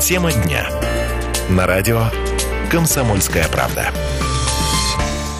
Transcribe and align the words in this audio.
Тема 0.00 0.30
дня. 0.30 0.68
На 1.48 1.66
радио 1.66 2.02
«Комсомольская 2.70 3.48
правда». 3.48 3.86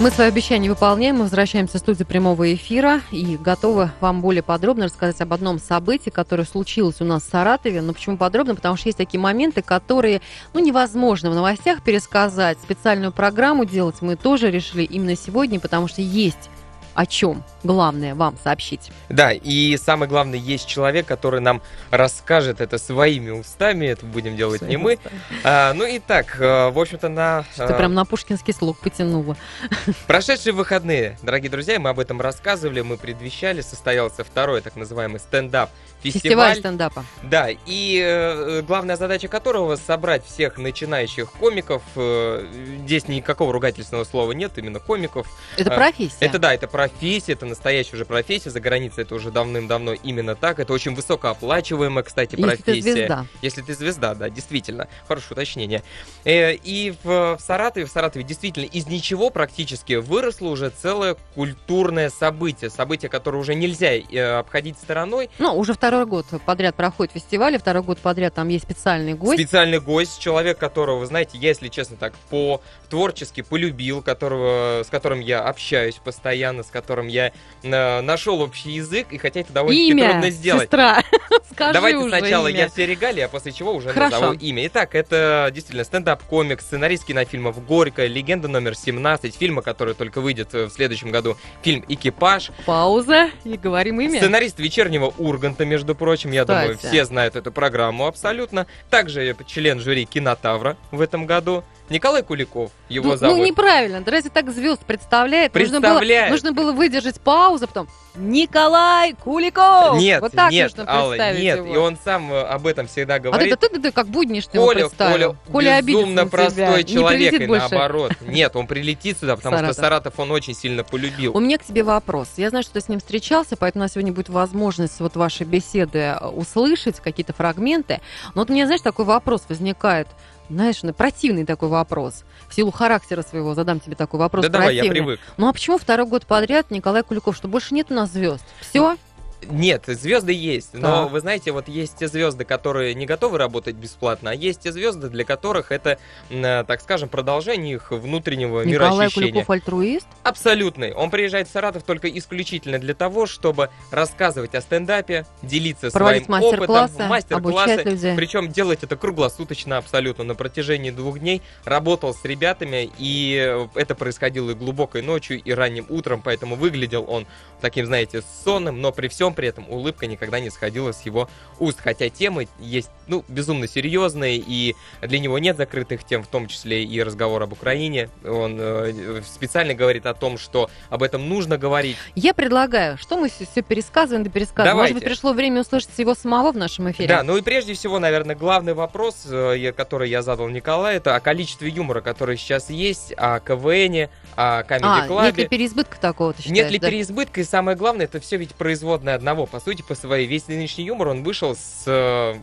Мы 0.00 0.10
свои 0.10 0.28
обещания 0.28 0.70
выполняем, 0.70 1.16
мы 1.16 1.22
возвращаемся 1.24 1.76
в 1.76 1.80
студию 1.80 2.06
прямого 2.06 2.52
эфира 2.52 3.02
и 3.10 3.36
готовы 3.36 3.90
вам 4.00 4.22
более 4.22 4.42
подробно 4.42 4.86
рассказать 4.86 5.20
об 5.20 5.32
одном 5.34 5.58
событии, 5.58 6.10
которое 6.10 6.44
случилось 6.44 7.00
у 7.00 7.04
нас 7.04 7.22
в 7.22 7.30
Саратове. 7.30 7.80
Но 7.82 7.92
почему 7.92 8.16
подробно? 8.16 8.54
Потому 8.54 8.76
что 8.76 8.88
есть 8.88 8.98
такие 8.98 9.20
моменты, 9.20 9.62
которые 9.62 10.20
ну, 10.52 10.60
невозможно 10.60 11.30
в 11.30 11.34
новостях 11.34 11.82
пересказать. 11.82 12.58
Специальную 12.62 13.12
программу 13.12 13.66
делать 13.66 13.96
мы 14.00 14.16
тоже 14.16 14.50
решили 14.50 14.82
именно 14.82 15.16
сегодня, 15.16 15.60
потому 15.60 15.86
что 15.86 16.02
есть 16.02 16.50
о 16.96 17.06
чем 17.06 17.44
главное 17.62 18.14
вам 18.14 18.36
сообщить. 18.42 18.90
Да, 19.08 19.32
и 19.32 19.76
самое 19.76 20.08
главное, 20.08 20.38
есть 20.38 20.66
человек, 20.66 21.06
который 21.06 21.40
нам 21.40 21.60
расскажет 21.90 22.60
это 22.60 22.78
своими 22.78 23.30
устами, 23.30 23.86
это 23.86 24.06
будем 24.06 24.36
делать 24.36 24.60
Своими 24.60 24.72
не 24.72 24.82
мы. 24.82 24.98
А, 25.44 25.74
ну 25.74 25.84
и 25.84 25.98
так, 25.98 26.40
э, 26.40 26.70
в 26.70 26.78
общем-то, 26.78 27.08
на... 27.08 27.44
Что 27.52 27.66
а... 27.66 27.72
прям 27.74 27.92
на 27.94 28.04
пушкинский 28.04 28.54
слог 28.54 28.78
потянуло. 28.80 29.36
Прошедшие 30.06 30.54
выходные, 30.54 31.18
дорогие 31.22 31.50
друзья, 31.50 31.78
мы 31.78 31.90
об 31.90 32.00
этом 32.00 32.20
рассказывали, 32.20 32.80
мы 32.80 32.96
предвещали, 32.96 33.60
состоялся 33.60 34.24
второй 34.24 34.62
так 34.62 34.74
называемый 34.76 35.20
стендап 35.20 35.70
фестиваль. 36.12 36.54
Фестиваль 36.54 36.56
стендапа. 36.56 37.04
Да, 37.22 37.48
и 37.66 38.02
э, 38.04 38.62
главная 38.62 38.96
задача 38.96 39.28
которого 39.28 39.76
собрать 39.76 40.24
всех 40.24 40.58
начинающих 40.58 41.32
комиков. 41.32 41.82
Э, 41.96 42.46
здесь 42.84 43.08
никакого 43.08 43.52
ругательственного 43.52 44.04
слова 44.04 44.32
нет, 44.32 44.52
именно 44.56 44.80
комиков. 44.80 45.26
Это 45.56 45.72
э, 45.72 45.76
профессия. 45.76 46.16
Это 46.20 46.38
да, 46.38 46.54
это 46.54 46.68
профессия, 46.68 46.85
это 47.28 47.46
настоящая 47.46 47.96
уже 47.96 48.04
профессия. 48.04 48.50
За 48.50 48.60
границей 48.60 49.02
это 49.02 49.14
уже 49.14 49.30
давным-давно 49.30 49.94
именно 49.94 50.34
так. 50.34 50.60
Это 50.60 50.72
очень 50.72 50.94
высокооплачиваемая, 50.94 52.04
кстати, 52.04 52.36
профессия. 52.36 52.74
Если 52.74 52.82
ты 52.82 52.92
звезда. 52.92 53.26
Если 53.42 53.62
ты 53.62 53.74
звезда, 53.74 54.14
да, 54.14 54.30
действительно. 54.30 54.88
Хорошее 55.08 55.32
уточнение. 55.32 55.82
Э, 56.24 56.54
и 56.54 56.94
в, 57.02 57.36
в 57.36 57.40
Саратове, 57.40 57.86
в 57.86 57.90
Саратове 57.90 58.24
действительно 58.24 58.66
из 58.66 58.86
ничего 58.86 59.30
практически 59.30 59.94
выросло 59.94 60.48
уже 60.48 60.70
целое 60.70 61.16
культурное 61.34 62.10
событие. 62.10 62.70
Событие, 62.70 63.08
которое 63.08 63.38
уже 63.38 63.54
нельзя 63.54 63.94
э, 63.94 64.38
обходить 64.38 64.78
стороной. 64.78 65.30
Ну, 65.38 65.56
уже 65.56 65.74
второй 65.74 65.96
второй 65.96 66.06
год 66.06 66.42
подряд 66.44 66.74
проходит 66.74 67.12
фестиваль, 67.12 67.54
и 67.54 67.58
второй 67.58 67.82
год 67.82 67.98
подряд 67.98 68.34
там 68.34 68.48
есть 68.48 68.64
специальный 68.64 69.14
гость. 69.14 69.40
Специальный 69.40 69.80
гость, 69.80 70.18
человек, 70.20 70.58
которого, 70.58 70.98
вы 70.98 71.06
знаете, 71.06 71.38
я, 71.38 71.48
если 71.48 71.68
честно 71.68 71.96
так, 71.96 72.12
по 72.28 72.60
творчески 72.90 73.40
полюбил, 73.40 74.02
которого, 74.02 74.82
с 74.84 74.88
которым 74.88 75.20
я 75.20 75.42
общаюсь 75.42 75.96
постоянно, 75.96 76.62
с 76.62 76.66
которым 76.76 77.08
я 77.08 77.32
э, 77.62 78.00
нашел 78.02 78.42
общий 78.42 78.70
язык, 78.70 79.06
и 79.10 79.18
хотя 79.18 79.40
это 79.40 79.52
довольно 79.52 79.96
трудно 79.96 80.30
сделать. 80.30 80.64
сестра, 80.64 81.02
скажи 81.50 81.72
Давайте 81.72 81.98
уже 81.98 82.18
сначала 82.18 82.48
имя. 82.48 82.60
я 82.60 82.68
все 82.68 82.84
регалии, 82.84 83.22
а 83.22 83.28
после 83.28 83.52
чего 83.52 83.72
уже 83.72 83.88
Хорошо. 83.88 84.20
назову 84.20 84.32
имя. 84.34 84.66
Итак, 84.66 84.94
это 84.94 85.50
действительно 85.54 85.84
стендап-комик, 85.84 86.60
сценарист 86.60 87.06
кинофильмов 87.06 87.64
«Горько», 87.64 88.06
«Легенда 88.06 88.48
номер 88.48 88.72
17», 88.72 89.34
фильма, 89.38 89.62
который 89.62 89.94
только 89.94 90.20
выйдет 90.20 90.52
в 90.52 90.68
следующем 90.68 91.10
году, 91.10 91.36
фильм 91.62 91.82
«Экипаж». 91.88 92.50
Пауза, 92.66 93.30
и 93.44 93.56
говорим 93.56 94.00
имя. 94.00 94.18
Сценарист 94.18 94.58
«Вечернего 94.58 95.14
Урганта», 95.16 95.64
между 95.64 95.94
прочим, 95.94 96.32
я 96.32 96.42
Кстати. 96.42 96.60
думаю, 96.60 96.78
все 96.78 97.04
знают 97.06 97.36
эту 97.36 97.50
программу 97.52 98.06
абсолютно. 98.06 98.66
Также 98.90 99.34
член 99.46 99.80
жюри 99.80 100.04
«Кинотавра» 100.04 100.76
в 100.90 101.00
этом 101.00 101.24
году. 101.24 101.64
Николай 101.88 102.22
Куликов, 102.22 102.72
его 102.88 103.10
ну, 103.10 103.16
зовут. 103.16 103.38
Ну, 103.38 103.44
неправильно. 103.44 104.00
Да 104.00 104.10
разве 104.10 104.30
так 104.30 104.50
звезд 104.50 104.84
представляет? 104.84 105.52
Представляет. 105.52 106.30
Нужно 106.30 106.50
было, 106.50 106.52
нужно 106.52 106.52
было 106.52 106.65
выдержать 106.72 107.20
паузу, 107.20 107.66
потом 107.66 107.88
Николай 108.16 109.12
Куликов! 109.14 109.98
Нет, 109.98 110.20
вот 110.20 110.32
так 110.32 110.50
нет, 110.50 110.76
нужно 110.76 110.90
Алла, 110.92 111.10
представить 111.10 111.42
нет, 111.42 111.56
его. 111.58 111.74
и 111.74 111.76
он 111.76 111.98
сам 112.02 112.32
э, 112.32 112.42
об 112.42 112.66
этом 112.66 112.86
всегда 112.86 113.16
А 113.16 113.18
говорит. 113.18 113.58
ты, 113.60 113.68
ты, 113.68 113.74
ты, 113.74 113.82
ты 113.82 113.92
как 113.92 114.06
буднишь 114.08 114.46
ты 114.46 114.58
Коля, 114.58 114.80
представил. 114.80 115.36
Коля, 115.50 115.82
безумно 115.82 116.26
простой 116.26 116.82
тебя. 116.82 117.00
человек, 117.00 117.34
и 117.34 117.46
больше. 117.46 117.68
наоборот. 117.70 118.12
Нет, 118.22 118.56
он 118.56 118.66
прилетит 118.66 119.18
сюда, 119.18 119.36
потому 119.36 119.56
Саратов. 119.56 119.74
что 119.74 119.82
Саратов 119.82 120.18
он 120.18 120.30
очень 120.30 120.54
сильно 120.54 120.82
полюбил. 120.84 121.36
У 121.36 121.40
меня 121.40 121.58
к 121.58 121.64
тебе 121.64 121.82
вопрос. 121.82 122.28
Я 122.36 122.50
знаю, 122.50 122.62
что 122.62 122.74
ты 122.74 122.80
с 122.80 122.88
ним 122.88 123.00
встречался, 123.00 123.56
поэтому 123.56 123.82
у 123.82 123.84
нас 123.84 123.92
сегодня 123.92 124.12
будет 124.12 124.28
возможность 124.28 124.98
вот 125.00 125.16
вашей 125.16 125.44
беседы 125.46 125.98
э, 125.98 126.26
услышать, 126.26 127.00
какие-то 127.00 127.32
фрагменты. 127.32 128.00
Но 128.34 128.42
вот 128.42 128.50
у 128.50 128.52
меня, 128.54 128.66
знаешь, 128.66 128.82
такой 128.82 129.04
вопрос 129.04 129.42
возникает. 129.48 130.08
Знаешь, 130.48 130.82
ну, 130.82 130.92
противный 130.92 131.44
такой 131.44 131.68
вопрос. 131.68 132.24
В 132.48 132.54
силу 132.54 132.70
характера 132.70 133.22
своего 133.22 133.54
задам 133.54 133.80
тебе 133.80 133.96
такой 133.96 134.20
вопрос. 134.20 134.44
да 134.44 134.50
давай, 134.50 134.74
я 134.74 134.82
противный. 134.82 135.00
привык. 135.02 135.20
Ну 135.36 135.48
а 135.48 135.52
почему 135.52 135.78
второй 135.78 136.06
год 136.06 136.26
подряд 136.26 136.70
Николай 136.70 137.02
Куликов? 137.02 137.36
Что 137.36 137.48
больше 137.48 137.74
нет 137.74 137.88
у 137.90 137.94
нас 137.94 138.10
звезд? 138.12 138.44
Все? 138.60 138.96
Нет, 139.42 139.84
звезды 139.86 140.32
есть, 140.32 140.74
но 140.74 141.04
Так. 141.04 141.12
вы 141.12 141.20
знаете, 141.20 141.52
вот 141.52 141.68
есть 141.68 141.96
те 141.98 142.08
звезды, 142.08 142.44
которые 142.44 142.94
не 142.94 143.06
готовы 143.06 143.38
работать 143.38 143.76
бесплатно, 143.76 144.30
а 144.30 144.34
есть 144.34 144.60
те 144.60 144.72
звезды, 144.72 145.08
для 145.08 145.24
которых 145.24 145.72
это, 145.72 145.98
э, 146.30 146.64
так 146.66 146.80
скажем, 146.80 147.08
продолжение 147.08 147.74
их 147.74 147.90
внутреннего 147.90 148.62
Николай 148.62 148.92
мироощущения. 148.92 149.32
Куликов 149.32 149.50
альтруист? 149.50 150.06
Абсолютный. 150.22 150.92
Он 150.92 151.10
приезжает 151.10 151.48
в 151.48 151.52
Саратов 151.52 151.82
только 151.82 152.08
исключительно 152.08 152.78
для 152.78 152.94
того, 152.94 153.26
чтобы 153.26 153.70
рассказывать 153.90 154.54
о 154.54 154.60
стендапе, 154.60 155.26
делиться 155.42 155.90
Проводить 155.90 156.24
своим 156.24 156.42
опытом, 156.42 157.08
мастер-классы. 157.08 158.14
Причем 158.16 158.48
делать 158.48 158.82
это 158.82 158.96
круглосуточно 158.96 159.76
абсолютно. 159.76 160.24
На 160.24 160.34
протяжении 160.34 160.90
двух 160.90 161.18
дней 161.18 161.42
работал 161.64 162.14
с 162.14 162.24
ребятами, 162.24 162.90
и 162.98 163.68
это 163.74 163.94
происходило 163.94 164.50
и 164.50 164.54
глубокой 164.54 165.02
ночью, 165.02 165.40
и 165.40 165.52
ранним 165.52 165.86
утром, 165.88 166.22
поэтому 166.22 166.56
выглядел 166.56 167.04
он 167.08 167.26
таким, 167.60 167.86
знаете, 167.86 168.22
сонным, 168.44 168.80
но 168.80 168.92
при 168.92 169.08
всем 169.08 169.25
при 169.34 169.48
этом 169.48 169.68
улыбка 169.70 170.06
никогда 170.06 170.40
не 170.40 170.50
сходила 170.50 170.92
с 170.92 171.02
его 171.02 171.28
уст. 171.58 171.80
Хотя 171.80 172.08
темы 172.08 172.48
есть, 172.58 172.90
ну, 173.06 173.24
безумно 173.28 173.68
серьезные, 173.68 174.36
и 174.36 174.74
для 175.02 175.18
него 175.18 175.38
нет 175.38 175.56
закрытых 175.56 176.04
тем, 176.04 176.22
в 176.22 176.26
том 176.26 176.48
числе 176.48 176.84
и 176.84 177.02
разговор 177.02 177.42
об 177.42 177.52
Украине. 177.52 178.08
Он 178.24 178.56
э, 178.58 179.22
специально 179.26 179.74
говорит 179.74 180.06
о 180.06 180.14
том, 180.14 180.38
что 180.38 180.70
об 180.90 181.02
этом 181.02 181.28
нужно 181.28 181.58
говорить. 181.58 181.96
Я 182.14 182.34
предлагаю, 182.34 182.98
что 182.98 183.16
мы 183.16 183.28
все 183.28 183.62
пересказываем 183.62 184.24
да 184.24 184.30
пересказываем. 184.30 184.76
Давайте. 184.76 184.94
Может 184.94 185.04
быть, 185.04 185.12
пришло 185.12 185.32
время 185.32 185.60
услышать 185.60 185.90
его 185.98 186.14
самого 186.14 186.52
в 186.52 186.56
нашем 186.56 186.90
эфире? 186.90 187.08
Да, 187.08 187.22
ну 187.22 187.36
и 187.36 187.42
прежде 187.42 187.74
всего, 187.74 187.98
наверное, 187.98 188.34
главный 188.34 188.74
вопрос, 188.74 189.26
э, 189.30 189.72
который 189.72 190.10
я 190.10 190.22
задал 190.22 190.48
Николаю, 190.48 190.96
это 190.96 191.14
о 191.14 191.20
количестве 191.20 191.68
юмора, 191.68 192.00
который 192.00 192.36
сейчас 192.36 192.70
есть, 192.70 193.12
о 193.16 193.40
КВНе, 193.40 194.10
о 194.36 194.62
Comedy 194.62 194.80
а, 194.82 195.22
нет 195.24 195.36
ли 195.36 195.48
переизбытка 195.48 195.98
такого, 195.98 196.32
ты 196.32 196.42
считаешь, 196.42 196.56
Нет 196.56 196.70
ли 196.70 196.78
да? 196.78 196.88
переизбытка, 196.88 197.40
и 197.40 197.44
самое 197.44 197.76
главное, 197.76 198.04
это 198.04 198.20
все 198.20 198.36
ведь 198.36 198.54
производное 198.54 199.14
одного. 199.14 199.46
По 199.46 199.60
сути, 199.60 199.82
по 199.82 199.94
своей 199.94 200.26
весь 200.26 200.46
нынешний 200.48 200.84
юмор, 200.84 201.08
он 201.08 201.22
вышел 201.22 201.56
с 201.56 201.84
э, 201.86 202.34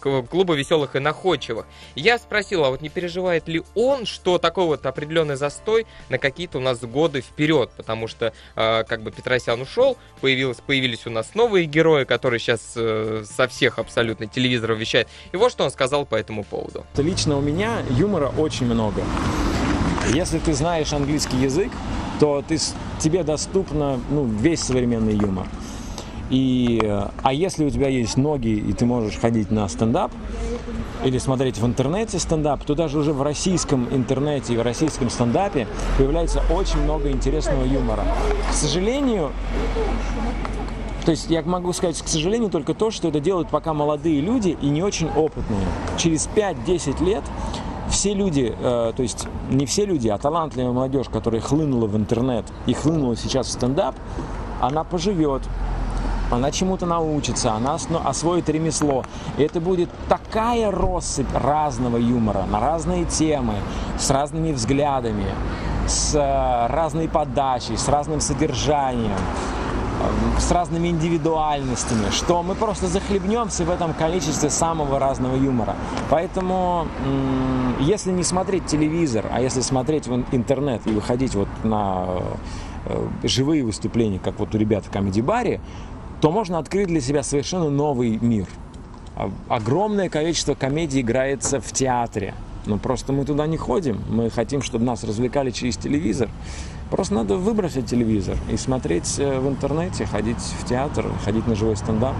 клуба 0.00 0.54
веселых 0.54 0.96
и 0.96 0.98
находчивых. 0.98 1.66
Я 1.94 2.18
спросил, 2.18 2.64
а 2.64 2.70
вот 2.70 2.80
не 2.80 2.88
переживает 2.88 3.48
ли 3.48 3.62
он, 3.74 4.06
что 4.06 4.38
такой 4.38 4.64
вот 4.66 4.86
определенный 4.86 5.36
застой 5.36 5.86
на 6.08 6.18
какие-то 6.18 6.58
у 6.58 6.60
нас 6.60 6.80
годы 6.80 7.20
вперед, 7.20 7.70
потому 7.76 8.08
что 8.08 8.32
э, 8.56 8.84
как 8.84 9.02
бы 9.02 9.10
Петросян 9.10 9.60
ушел, 9.60 9.96
появилось, 10.20 10.58
появились 10.58 11.06
у 11.06 11.10
нас 11.10 11.34
новые 11.34 11.66
герои, 11.66 12.04
которые 12.04 12.40
сейчас 12.40 12.72
э, 12.76 13.24
со 13.24 13.48
всех 13.48 13.78
абсолютно 13.78 14.26
телевизоров 14.26 14.78
вещают. 14.78 15.08
И 15.32 15.36
вот 15.36 15.52
что 15.52 15.64
он 15.64 15.70
сказал 15.70 16.06
по 16.06 16.14
этому 16.14 16.44
поводу. 16.44 16.86
Лично 16.96 17.36
у 17.36 17.40
меня 17.40 17.82
юмора 17.90 18.28
очень 18.28 18.66
много. 18.66 19.02
Если 20.14 20.38
ты 20.38 20.54
знаешь 20.54 20.92
английский 20.92 21.36
язык, 21.36 21.70
то 22.18 22.42
ты, 22.46 22.58
тебе 22.98 23.22
доступно 23.22 23.98
ну, 24.10 24.24
весь 24.24 24.60
современный 24.60 25.14
юмор. 25.14 25.46
И, 26.30 26.80
э, 26.82 27.08
а 27.22 27.32
если 27.32 27.64
у 27.64 27.70
тебя 27.70 27.88
есть 27.88 28.16
ноги, 28.16 28.48
и 28.48 28.72
ты 28.72 28.86
можешь 28.86 29.18
ходить 29.18 29.50
на 29.50 29.68
стендап, 29.68 30.12
или 31.04 31.18
смотреть 31.18 31.58
в 31.58 31.66
интернете 31.66 32.18
стендап, 32.18 32.64
то 32.64 32.74
даже 32.74 32.98
уже 32.98 33.12
в 33.12 33.22
российском 33.22 33.88
интернете 33.90 34.54
и 34.54 34.56
в 34.56 34.62
российском 34.62 35.10
стендапе 35.10 35.66
появляется 35.96 36.42
очень 36.52 36.82
много 36.82 37.10
интересного 37.10 37.64
юмора. 37.64 38.04
К 38.50 38.52
сожалению, 38.52 39.30
то 41.04 41.12
есть 41.12 41.30
я 41.30 41.42
могу 41.42 41.72
сказать, 41.72 42.00
к 42.02 42.08
сожалению, 42.08 42.50
только 42.50 42.74
то, 42.74 42.90
что 42.90 43.08
это 43.08 43.20
делают 43.20 43.48
пока 43.48 43.72
молодые 43.72 44.20
люди 44.20 44.56
и 44.60 44.66
не 44.66 44.82
очень 44.82 45.08
опытные. 45.08 45.66
Через 45.96 46.28
5-10 46.34 47.04
лет 47.04 47.24
все 47.90 48.14
люди, 48.14 48.54
э, 48.58 48.92
то 48.94 49.02
есть 49.02 49.26
не 49.50 49.66
все 49.66 49.84
люди, 49.84 50.08
а 50.08 50.18
талантливая 50.18 50.72
молодежь, 50.72 51.08
которая 51.08 51.40
хлынула 51.40 51.86
в 51.86 51.96
интернет 51.96 52.44
и 52.66 52.72
хлынула 52.72 53.16
сейчас 53.16 53.48
в 53.48 53.50
стендап, 53.50 53.94
она 54.60 54.84
поживет, 54.84 55.42
она 56.30 56.50
чему-то 56.50 56.86
научится, 56.86 57.52
она 57.52 57.76
освоит 58.04 58.48
ремесло. 58.48 59.04
И 59.36 59.42
это 59.42 59.60
будет 59.60 59.90
такая 60.08 60.70
россыпь 60.70 61.32
разного 61.34 61.96
юмора 61.96 62.44
на 62.50 62.60
разные 62.60 63.04
темы, 63.04 63.54
с 63.98 64.10
разными 64.10 64.52
взглядами, 64.52 65.26
с 65.86 66.14
э, 66.14 66.66
разной 66.72 67.08
подачей, 67.08 67.76
с 67.76 67.88
разным 67.88 68.20
содержанием 68.20 69.18
с 70.38 70.50
разными 70.50 70.88
индивидуальностями, 70.88 72.10
что 72.10 72.42
мы 72.42 72.54
просто 72.54 72.86
захлебнемся 72.86 73.64
в 73.64 73.70
этом 73.70 73.92
количестве 73.94 74.50
самого 74.50 74.98
разного 74.98 75.36
юмора. 75.36 75.76
Поэтому, 76.08 76.86
если 77.80 78.10
не 78.10 78.22
смотреть 78.24 78.66
телевизор, 78.66 79.26
а 79.32 79.40
если 79.40 79.60
смотреть 79.60 80.06
в 80.06 80.14
ин- 80.14 80.26
интернет 80.32 80.86
и 80.86 80.90
выходить 80.90 81.34
вот 81.34 81.48
на 81.64 82.06
э, 82.86 83.08
живые 83.24 83.64
выступления, 83.64 84.18
как 84.18 84.38
вот 84.38 84.54
у 84.54 84.58
ребят 84.58 84.84
в 84.86 84.90
Comedy 84.90 85.22
Баре, 85.22 85.60
то 86.20 86.30
можно 86.30 86.58
открыть 86.58 86.88
для 86.88 87.00
себя 87.00 87.22
совершенно 87.22 87.70
новый 87.70 88.18
мир. 88.20 88.46
А, 89.16 89.30
Огромное 89.48 90.08
количество 90.08 90.54
комедий 90.54 91.00
играется 91.00 91.60
в 91.60 91.72
театре. 91.72 92.34
Но 92.66 92.76
просто 92.76 93.12
мы 93.12 93.24
туда 93.24 93.46
не 93.46 93.56
ходим. 93.56 94.02
Мы 94.08 94.28
хотим, 94.30 94.60
чтобы 94.60 94.84
нас 94.84 95.02
развлекали 95.02 95.50
через 95.50 95.78
телевизор. 95.78 96.28
Просто 96.90 97.14
надо 97.14 97.36
выбросить 97.36 97.86
телевизор 97.86 98.36
и 98.50 98.56
смотреть 98.56 99.18
э, 99.18 99.38
в 99.38 99.48
интернете, 99.48 100.06
ходить 100.06 100.38
в 100.38 100.66
театр, 100.66 101.06
ходить 101.24 101.46
на 101.46 101.54
живой 101.54 101.76
стендап. 101.76 102.16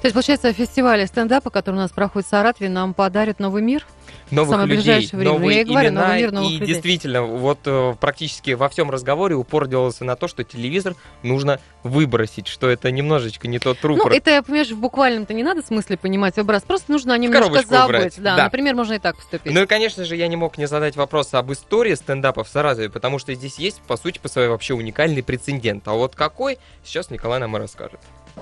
То 0.00 0.06
есть, 0.06 0.14
получается, 0.14 0.52
фестиваль 0.52 1.06
стендапа, 1.06 1.50
который 1.50 1.76
у 1.76 1.78
нас 1.78 1.90
проходит 1.90 2.26
в 2.26 2.30
Саратове, 2.30 2.68
нам 2.68 2.92
подарит 2.92 3.38
новый 3.38 3.62
мир? 3.62 3.86
Новых 4.30 4.50
самое 4.50 4.76
людей, 4.76 5.08
новые 5.12 5.56
Я 5.56 5.62
и 5.62 5.64
говорю, 5.64 5.88
имена, 5.90 6.02
новый 6.06 6.18
мир 6.18 6.32
новых 6.32 6.50
и 6.50 6.54
людей. 6.58 6.66
действительно, 6.74 7.22
вот 7.22 7.58
э, 7.64 7.94
практически 8.00 8.52
во 8.52 8.68
всем 8.68 8.90
разговоре 8.90 9.34
упор 9.34 9.66
делался 9.66 10.04
на 10.04 10.16
то, 10.16 10.28
что 10.28 10.44
телевизор 10.44 10.94
нужно 11.22 11.60
выбросить, 11.82 12.46
что 12.46 12.68
это 12.68 12.90
немножечко 12.90 13.48
не 13.48 13.58
тот 13.58 13.78
Ну, 13.82 13.88
рупор. 13.90 14.12
это, 14.12 14.42
понимаешь, 14.42 14.70
в 14.70 14.78
буквальном-то 14.78 15.34
не 15.34 15.42
надо 15.42 15.62
смысле 15.62 15.96
понимать 15.96 16.36
выброс. 16.36 16.62
Просто 16.62 16.90
нужно 16.92 17.14
о 17.14 17.18
нем 17.18 17.32
немножко 17.32 17.66
забыть. 17.66 17.84
убрать, 17.84 18.14
Да, 18.18 18.36
да. 18.36 18.44
например, 18.44 18.74
можно 18.74 18.94
и 18.94 18.98
так 18.98 19.16
поступить. 19.16 19.52
Ну 19.52 19.62
и, 19.62 19.66
конечно 19.66 20.04
же, 20.04 20.16
я 20.16 20.28
не 20.28 20.36
мог 20.36 20.58
не 20.58 20.66
задать 20.66 20.96
вопрос 20.96 21.34
об 21.34 21.52
истории 21.52 21.94
стендапа 21.94 22.44
в 22.44 22.48
Саратове, 22.48 22.90
потому 22.90 23.18
что 23.18 23.34
здесь 23.34 23.58
есть, 23.58 23.80
по 23.82 23.96
сути, 23.96 24.18
по 24.18 24.28
своей 24.28 24.48
вообще 24.48 24.74
уникальный 24.74 25.22
прецедент. 25.22 25.86
А 25.88 25.92
вот 25.92 26.14
какой, 26.14 26.58
сейчас 26.84 27.10
Николай 27.10 27.40
нам 27.40 27.56
и 27.56 27.60
расскажет. 27.60 28.00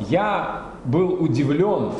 Я 0.08 0.66
был 0.84 1.12
удивлен, 1.22 1.92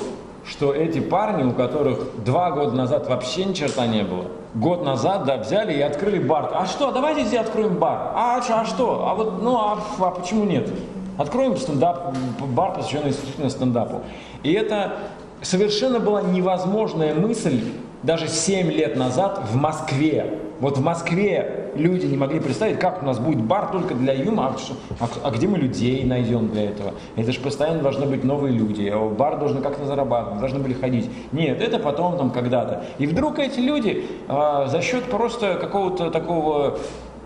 что 0.44 0.75
эти 0.75 1.00
парни, 1.00 1.44
у 1.44 1.53
которых 1.53 2.25
два 2.25 2.50
года 2.50 2.73
назад 2.73 3.09
вообще 3.09 3.44
ни 3.44 3.53
черта 3.53 3.87
не 3.87 4.03
было, 4.03 4.27
год 4.55 4.85
назад, 4.85 5.25
да, 5.25 5.39
взяли 5.39 5.73
и 5.73 5.81
открыли 5.81 6.19
бар. 6.19 6.50
А 6.55 6.67
что, 6.67 6.91
давайте 6.91 7.25
здесь 7.25 7.41
откроем 7.41 7.77
бар. 7.77 8.12
А, 8.15 8.43
что, 8.43 8.61
а 8.61 8.65
что? 8.65 9.06
А 9.09 9.15
вот, 9.15 9.43
ну, 9.43 9.56
а, 9.56 9.79
а 9.99 10.11
почему 10.11 10.44
нет? 10.44 10.69
Откроем 11.19 11.56
стендап, 11.56 12.15
бар, 12.41 12.75
посвященный 12.75 13.11
исключительно 13.11 13.50
стендапу. 13.50 14.00
И 14.43 14.53
это 14.53 14.94
совершенно 15.43 16.00
была 16.00 16.23
невозможная 16.23 17.15
мысль 17.15 17.61
даже 18.02 18.28
7 18.28 18.70
лет 18.70 18.96
назад 18.96 19.40
в 19.50 19.56
Москве. 19.56 20.38
Вот 20.60 20.78
в 20.78 20.82
Москве 20.82 21.70
люди 21.75 22.06
не 22.06 22.16
могли 22.16 22.38
представить, 22.38 22.78
как 22.78 23.02
у 23.02 23.06
нас 23.06 23.19
будет 23.19 23.43
бар 23.43 23.72
только 23.72 23.94
для 23.94 24.12
юмора, 24.12 24.54
а, 25.00 25.04
а- 25.04 25.28
а 25.28 25.31
где 25.31 25.49
мы 25.49 25.58
людей 25.58 26.04
найдем 26.04 26.49
для 26.49 26.66
этого? 26.66 26.94
Это 27.16 27.32
же 27.32 27.40
постоянно 27.40 27.82
должны 27.82 28.06
быть 28.06 28.22
новые 28.22 28.52
люди, 28.52 28.88
а 28.93 29.08
бар 29.08 29.38
должен 29.38 29.62
как-то 29.62 29.87
зарабатывать, 29.87 30.40
должны 30.40 30.60
были 30.60 30.75
ходить. 30.75 31.10
Нет, 31.32 31.60
это 31.60 31.78
потом 31.78 32.16
там 32.16 32.31
когда-то. 32.31 32.84
И 32.99 33.06
вдруг 33.06 33.38
эти 33.38 33.58
люди 33.58 34.04
а, 34.28 34.66
за 34.66 34.82
счет 34.82 35.04
просто 35.04 35.54
какого-то 35.54 36.10
такого 36.10 36.78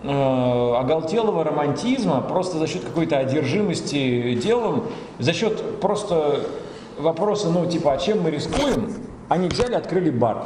э, 0.03 0.73
оголтелого 0.79 1.43
романтизма, 1.43 2.21
просто 2.21 2.59
за 2.59 2.67
счет 2.67 2.83
какой-то 2.83 3.17
одержимости 3.17 4.35
делом, 4.35 4.85
за 5.19 5.33
счет 5.33 5.79
просто 5.79 6.41
вопроса, 6.97 7.49
ну, 7.49 7.65
типа, 7.65 7.93
а 7.93 7.97
чем 7.97 8.21
мы 8.21 8.31
рискуем, 8.31 8.93
они 9.29 9.47
взяли, 9.47 9.75
открыли 9.75 10.09
бар. 10.09 10.45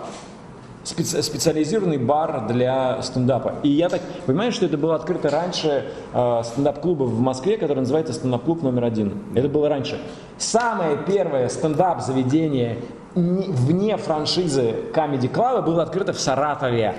Специ- 0.83 1.21
специализированный 1.21 1.99
бар 1.99 2.47
для 2.47 3.01
стендапа. 3.03 3.53
И 3.61 3.69
я 3.69 3.87
так 3.87 4.01
понимаю, 4.25 4.51
что 4.51 4.65
это 4.65 4.77
было 4.77 4.95
открыто 4.95 5.29
раньше 5.29 5.91
э, 6.11 6.41
стендап-клуба 6.43 7.03
в 7.03 7.19
Москве, 7.19 7.57
который 7.57 7.79
называется 7.79 8.13
стендап-клуб 8.13 8.63
номер 8.63 8.85
один. 8.85 9.13
Это 9.35 9.47
было 9.47 9.69
раньше. 9.69 10.01
Самое 10.39 10.97
первое 10.97 11.49
стендап-заведение 11.49 12.79
не- 13.13 13.45
вне 13.51 13.95
франшизы 13.97 14.73
Comedy 14.93 15.31
Club 15.31 15.61
было 15.63 15.83
открыто 15.83 16.13
в 16.13 16.19
Саратове. 16.19 16.95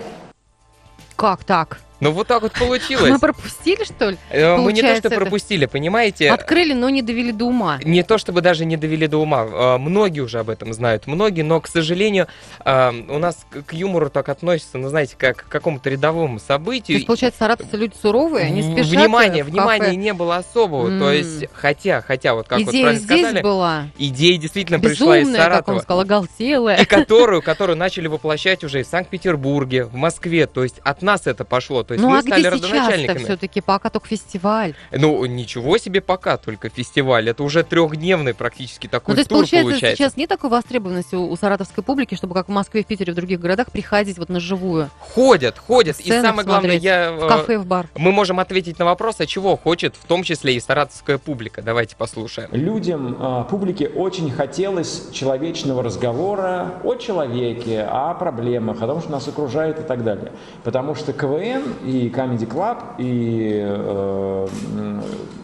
Как 1.16 1.42
так? 1.42 1.80
Ну 2.02 2.10
вот 2.10 2.26
так 2.26 2.42
вот 2.42 2.52
получилось. 2.52 3.10
Мы 3.12 3.20
пропустили, 3.20 3.84
что 3.84 4.10
ли? 4.10 4.16
Э, 4.28 4.56
Мы 4.56 4.72
не 4.72 4.82
то, 4.82 4.96
что 4.96 5.08
пропустили, 5.08 5.66
понимаете? 5.66 6.32
Открыли, 6.32 6.72
но 6.72 6.90
не 6.90 7.00
довели 7.00 7.30
до 7.30 7.44
ума. 7.44 7.78
Не 7.84 8.02
то 8.02 8.18
чтобы 8.18 8.40
даже 8.40 8.64
не 8.64 8.76
довели 8.76 9.06
до 9.06 9.18
ума. 9.18 9.46
Э, 9.48 9.78
Многие 9.78 10.18
уже 10.18 10.40
об 10.40 10.50
этом 10.50 10.72
знают. 10.72 11.06
Многие, 11.06 11.42
но, 11.42 11.60
к 11.60 11.68
сожалению, 11.68 12.26
э, 12.64 12.92
у 13.08 13.18
нас 13.18 13.46
к 13.68 13.72
юмору 13.72 14.10
так 14.10 14.28
относятся, 14.30 14.78
ну, 14.78 14.88
знаете, 14.88 15.14
как 15.16 15.44
к 15.44 15.48
какому-то 15.48 15.90
рядовому 15.90 16.40
То 16.40 16.44
событию. 16.46 16.96
есть, 16.96 17.06
получается, 17.06 17.38
саратовцы 17.38 17.76
люди 17.76 17.94
суровые, 18.02 18.46
они 18.46 18.62
спешат 18.62 18.90
Внимания, 18.90 19.44
в 19.44 19.46
внимания 19.46 19.94
не 19.94 20.12
было 20.12 20.38
особого. 20.38 20.88
М. 20.88 20.98
То 20.98 21.12
есть, 21.12 21.44
хотя, 21.52 22.00
хотя, 22.00 22.34
вот 22.34 22.48
как 22.48 22.58
вот 22.62 22.70
Идея 22.70 22.82
правильно 22.82 23.00
здесь 23.04 23.20
сказали, 23.20 23.42
была 23.42 23.84
идея 23.96 24.38
действительно 24.38 24.80
пришла 24.80 25.18
из 25.18 25.28
безумная, 25.28 25.44
как 25.44 25.68
он 25.68 25.78
Саратова. 25.78 25.78
сказал, 25.82 26.00
оголтелая. 26.00 26.82
И 26.82 26.84
которую, 26.84 27.42
которую 27.42 27.76
начали 27.76 28.08
воплощать 28.08 28.64
уже 28.64 28.80
и 28.80 28.82
в 28.82 28.88
Санкт-Петербурге, 28.88 29.84
в 29.84 29.94
Москве. 29.94 30.48
То 30.48 30.64
есть 30.64 30.80
от 30.82 31.02
нас 31.02 31.28
это 31.28 31.44
пошло. 31.44 31.84
То 31.92 31.94
есть 31.94 32.04
Ну 32.04 32.10
мы 32.10 32.18
а 32.18 32.22
стали 32.22 32.40
где 32.40 32.50
сейчас-то 32.50 32.68
родоначальниками. 32.68 33.24
все-таки? 33.24 33.60
Пока 33.60 33.90
только 33.90 34.08
фестиваль. 34.08 34.74
Ну, 34.92 35.24
ничего 35.26 35.76
себе 35.76 36.00
пока, 36.00 36.38
только 36.38 36.70
фестиваль. 36.70 37.28
Это 37.28 37.42
уже 37.42 37.62
трехдневный 37.64 38.32
практически 38.32 38.86
такой 38.86 39.12
Ну, 39.12 39.16
то 39.16 39.20
есть, 39.20 39.28
тур 39.28 39.38
получается, 39.40 39.70
получается. 39.70 39.96
сейчас 40.02 40.16
нет 40.16 40.30
такой 40.30 40.48
востребованности 40.48 41.14
у, 41.14 41.30
у 41.30 41.36
саратовской 41.36 41.84
публики, 41.84 42.14
чтобы 42.14 42.32
как 42.34 42.48
в 42.48 42.50
Москве, 42.50 42.82
в 42.82 42.86
Питере, 42.86 43.12
в 43.12 43.16
других 43.16 43.40
городах 43.40 43.70
приходить 43.70 44.16
вот 44.16 44.30
на 44.30 44.40
живую, 44.40 44.88
Ходят, 45.00 45.58
ходят. 45.58 46.00
И 46.00 46.10
самое 46.10 46.46
главное, 46.46 46.76
я, 46.76 47.12
в 47.12 47.24
э, 47.24 47.28
кафе, 47.28 47.58
в 47.58 47.66
бар. 47.66 47.88
мы 47.94 48.10
можем 48.10 48.40
ответить 48.40 48.78
на 48.78 48.86
вопрос, 48.86 49.16
а 49.18 49.26
чего 49.26 49.58
хочет 49.58 49.94
в 49.94 50.06
том 50.06 50.22
числе 50.22 50.54
и 50.54 50.60
саратовская 50.60 51.18
публика. 51.18 51.60
Давайте 51.60 51.94
послушаем. 51.96 52.48
Людям, 52.52 53.16
а, 53.20 53.44
публике 53.44 53.88
очень 53.88 54.30
хотелось 54.30 55.10
человечного 55.12 55.82
разговора 55.82 56.74
о 56.84 56.94
человеке, 56.94 57.82
о 57.82 58.14
проблемах, 58.14 58.80
о 58.80 58.86
том, 58.86 59.02
что 59.02 59.10
нас 59.12 59.28
окружает 59.28 59.78
и 59.78 59.82
так 59.82 60.04
далее. 60.04 60.32
Потому 60.64 60.94
что 60.94 61.12
КВН 61.12 61.71
и 61.84 62.08
Comedy 62.08 62.48
Club 62.48 62.78
и 62.98 63.60
э, 63.64 64.48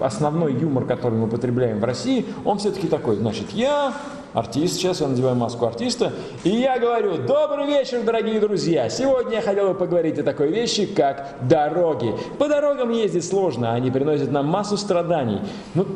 основной 0.00 0.54
юмор, 0.54 0.84
который 0.84 1.14
мы 1.14 1.26
употребляем 1.26 1.80
в 1.80 1.84
России, 1.84 2.26
он 2.44 2.58
все-таки 2.58 2.86
такой, 2.86 3.16
значит, 3.16 3.50
я 3.52 3.92
артист, 4.32 4.74
сейчас 4.74 5.00
я 5.00 5.08
надеваю 5.08 5.36
маску 5.36 5.66
артиста, 5.66 6.12
и 6.44 6.50
я 6.50 6.78
говорю, 6.78 7.18
добрый 7.18 7.66
вечер, 7.66 8.02
дорогие 8.02 8.40
друзья, 8.40 8.88
сегодня 8.88 9.36
я 9.36 9.42
хотел 9.42 9.68
бы 9.68 9.74
поговорить 9.74 10.18
о 10.18 10.22
такой 10.22 10.48
вещи, 10.48 10.86
как 10.86 11.34
дороги. 11.42 12.14
По 12.38 12.48
дорогам 12.48 12.90
ездить 12.90 13.24
сложно, 13.24 13.72
они 13.72 13.90
приносят 13.90 14.30
нам 14.30 14.46
массу 14.46 14.76
страданий. 14.76 15.40
Ну, 15.74 15.86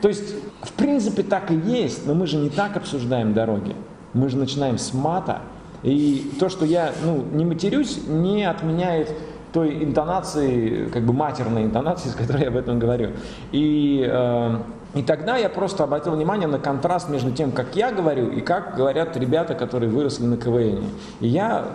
то 0.00 0.08
есть, 0.08 0.34
в 0.62 0.72
принципе, 0.72 1.22
так 1.22 1.50
и 1.50 1.54
есть, 1.54 2.06
но 2.06 2.14
мы 2.14 2.26
же 2.26 2.36
не 2.36 2.50
так 2.50 2.76
обсуждаем 2.76 3.34
дороги. 3.34 3.74
Мы 4.14 4.28
же 4.28 4.36
начинаем 4.36 4.78
с 4.78 4.92
мата, 4.92 5.40
и 5.82 6.30
то, 6.38 6.48
что 6.48 6.64
я 6.64 6.92
ну, 7.04 7.24
не 7.32 7.44
матерюсь, 7.44 7.98
не 8.06 8.44
отменяет 8.44 9.12
той 9.52 9.84
интонации, 9.84 10.86
как 10.86 11.04
бы 11.04 11.12
матерной 11.12 11.64
интонации, 11.64 12.08
с 12.08 12.14
которой 12.14 12.42
я 12.42 12.48
об 12.48 12.56
этом 12.56 12.78
говорю. 12.78 13.10
И, 13.52 14.06
э, 14.08 14.56
и 14.94 15.02
тогда 15.02 15.36
я 15.36 15.48
просто 15.48 15.84
обратил 15.84 16.12
внимание 16.12 16.48
на 16.48 16.58
контраст 16.58 17.08
между 17.08 17.30
тем, 17.30 17.52
как 17.52 17.76
я 17.76 17.92
говорю, 17.92 18.30
и 18.30 18.40
как 18.40 18.76
говорят 18.76 19.16
ребята, 19.16 19.54
которые 19.54 19.90
выросли 19.90 20.24
на 20.24 20.36
КВН. 20.36 20.84
И 21.20 21.28
я 21.28 21.66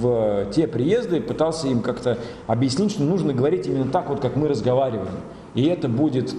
в 0.00 0.46
те 0.52 0.66
приезды 0.66 1.20
пытался 1.20 1.68
им 1.68 1.82
как-то 1.82 2.18
объяснить, 2.46 2.92
что 2.92 3.02
нужно 3.02 3.34
говорить 3.34 3.66
именно 3.66 3.90
так, 3.90 4.08
вот 4.08 4.20
как 4.20 4.36
мы 4.36 4.48
разговариваем. 4.48 5.08
И 5.54 5.64
это 5.66 5.88
будет 5.88 6.34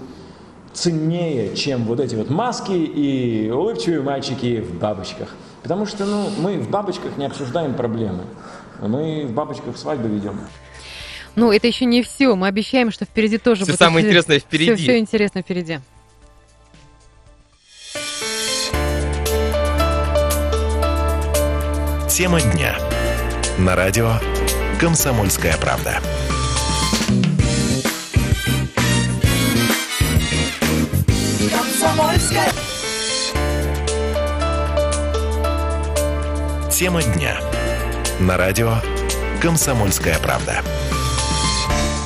ценнее, 0.74 1.55
чем 1.55 1.84
вот 1.84 2.00
эти 2.00 2.15
вот 2.15 2.29
маски 2.29 2.72
и 2.72 3.51
улыбчивые 3.51 4.01
мальчики 4.01 4.62
в 4.62 4.79
бабочках. 4.79 5.29
Потому 5.62 5.86
что 5.86 6.05
ну, 6.05 6.29
мы 6.39 6.58
в 6.58 6.69
бабочках 6.69 7.17
не 7.17 7.25
обсуждаем 7.25 7.74
проблемы. 7.74 8.24
Мы 8.81 9.25
в 9.27 9.34
бабочках 9.34 9.77
свадьбы 9.77 10.08
ведем. 10.08 10.39
Ну, 11.39 11.53
это 11.53 11.67
еще 11.67 11.86
не 11.86 12.03
все. 12.03 12.36
Мы 12.36 12.48
обещаем, 12.48 12.91
что 12.91 13.05
впереди 13.05 13.38
тоже 13.38 13.63
Все 13.63 13.72
будет 13.72 13.79
самое 13.79 13.98
очень- 14.00 14.08
интересное 14.08 14.39
впереди. 14.39 14.75
Все, 14.75 14.84
все 14.84 14.98
интересно 15.00 15.41
впереди. 15.41 15.79
Тема 22.10 22.41
дня. 22.41 22.75
На 23.58 23.75
радио 23.75 24.13
«Комсомольская 24.79 25.55
правда». 25.58 26.01
Тема 36.72 37.01
дня. 37.03 37.39
На 38.19 38.38
радио 38.38 38.75
«Комсомольская 39.41 40.17
правда». 40.19 40.62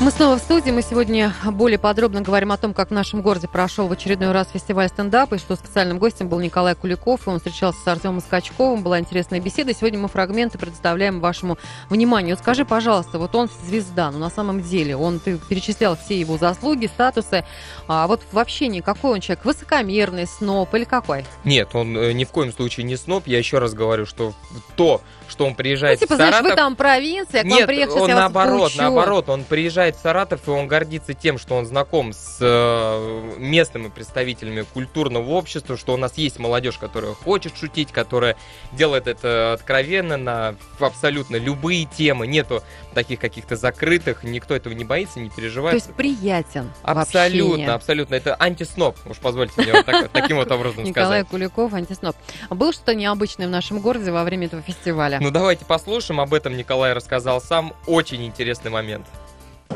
Мы 0.01 0.11
снова 0.11 0.37
в 0.37 0.39
студии. 0.39 0.69
Мы 0.69 0.81
сегодня 0.81 1.33
более 1.45 1.79
подробно 1.79 2.21
говорим 2.21 2.51
о 2.51 2.57
том, 2.57 2.73
как 2.73 2.89
в 2.89 2.91
нашем 2.91 3.21
городе 3.21 3.47
прошел 3.47 3.87
в 3.87 3.91
очередной 3.93 4.33
раз 4.33 4.49
фестиваль 4.51 4.89
стендапа, 4.89 5.35
и 5.35 5.37
что 5.37 5.55
специальным 5.55 5.97
гостем 5.97 6.27
был 6.27 6.39
Николай 6.39 6.75
Куликов, 6.75 7.25
и 7.25 7.29
он 7.29 7.37
встречался 7.37 7.79
с 7.79 7.87
Артемом 7.87 8.19
Скачковым. 8.19 8.83
Была 8.83 8.99
интересная 8.99 9.39
беседа. 9.39 9.73
Сегодня 9.73 9.99
мы 9.99 10.09
фрагменты 10.09 10.57
предоставляем 10.57 11.21
вашему 11.21 11.57
вниманию. 11.89 12.35
Вот 12.35 12.43
скажи, 12.43 12.65
пожалуйста, 12.65 13.17
вот 13.17 13.33
он 13.35 13.49
звезда, 13.65 14.11
но 14.11 14.17
на 14.17 14.29
самом 14.29 14.61
деле 14.61 14.97
он, 14.97 15.19
ты 15.19 15.37
перечислял 15.37 15.95
все 15.95 16.19
его 16.19 16.37
заслуги, 16.37 16.87
статусы, 16.87 17.45
а 17.87 18.07
вот 18.07 18.21
в 18.29 18.37
общении 18.39 18.81
какой 18.81 19.13
он 19.13 19.21
человек? 19.21 19.45
Высокомерный, 19.45 20.27
сноб 20.27 20.73
или 20.73 20.83
какой? 20.83 21.25
Нет, 21.45 21.69
он 21.73 21.95
э, 21.95 22.11
ни 22.11 22.25
в 22.25 22.31
коем 22.31 22.51
случае 22.51 22.85
не 22.85 22.97
сноб. 22.97 23.25
Я 23.27 23.37
еще 23.37 23.59
раз 23.59 23.73
говорю, 23.73 24.05
что 24.05 24.33
то, 24.75 25.01
что 25.29 25.45
он 25.45 25.51
Ну, 25.51 25.55
приезжает 25.55 25.99
типа, 25.99 26.15
в 26.15 26.17
знаешь, 26.17 26.33
Саратов... 26.33 26.51
вы 26.51 26.57
там 26.57 26.75
провинция, 26.75 27.41
к 27.41 27.45
вам 27.45 27.57
Нет, 27.57 27.67
приехал, 27.67 27.93
сейчас 27.93 28.03
он 28.03 28.09
наоборот, 28.09 28.71
наоборот, 28.75 29.29
он 29.29 29.43
приезжает 29.43 29.92
приезжает 29.93 29.95
в 29.95 29.99
Саратов, 29.99 30.47
и 30.47 30.51
он 30.51 30.67
гордится 30.67 31.13
тем, 31.13 31.37
что 31.37 31.55
он 31.55 31.65
знаком 31.65 32.13
с 32.13 32.37
э, 32.41 33.35
местными 33.37 33.89
представителями 33.89 34.65
культурного 34.73 35.29
общества, 35.31 35.77
что 35.77 35.93
у 35.93 35.97
нас 35.97 36.17
есть 36.17 36.39
молодежь, 36.39 36.77
которая 36.77 37.13
хочет 37.13 37.55
шутить, 37.57 37.91
которая 37.91 38.35
делает 38.71 39.07
это 39.07 39.53
откровенно 39.53 40.17
на 40.17 40.55
абсолютно 40.79 41.37
любые 41.37 41.85
темы. 41.85 42.27
Нету 42.27 42.63
таких 42.93 43.19
каких-то 43.19 43.55
закрытых, 43.55 44.23
никто 44.23 44.55
этого 44.55 44.73
не 44.73 44.83
боится, 44.83 45.19
не 45.19 45.29
переживает. 45.29 45.71
То 45.71 45.87
есть 45.87 45.95
приятен 45.95 46.71
Абсолютно, 46.83 47.73
абсолютно. 47.73 48.15
Это 48.15 48.35
антисноб, 48.39 48.97
уж 49.05 49.17
позвольте 49.17 49.61
мне 49.61 49.73
вот 49.73 49.85
так, 49.85 50.09
таким 50.13 50.37
вот 50.37 50.51
образом 50.51 50.83
Николай 50.83 51.21
сказать. 51.21 51.27
Куликов, 51.29 51.73
антисноб. 51.73 52.15
А 52.49 52.55
Было 52.55 52.73
что-то 52.73 52.95
необычное 52.95 53.47
в 53.47 53.51
нашем 53.51 53.79
городе 53.79 54.11
во 54.11 54.23
время 54.23 54.47
этого 54.47 54.61
фестиваля? 54.61 55.19
Ну 55.21 55.31
давайте 55.31 55.65
послушаем, 55.65 56.19
об 56.19 56.33
этом 56.33 56.55
Николай 56.57 56.93
рассказал 56.93 57.41
сам. 57.41 57.73
Очень 57.85 58.25
интересный 58.25 58.71
момент. 58.71 59.05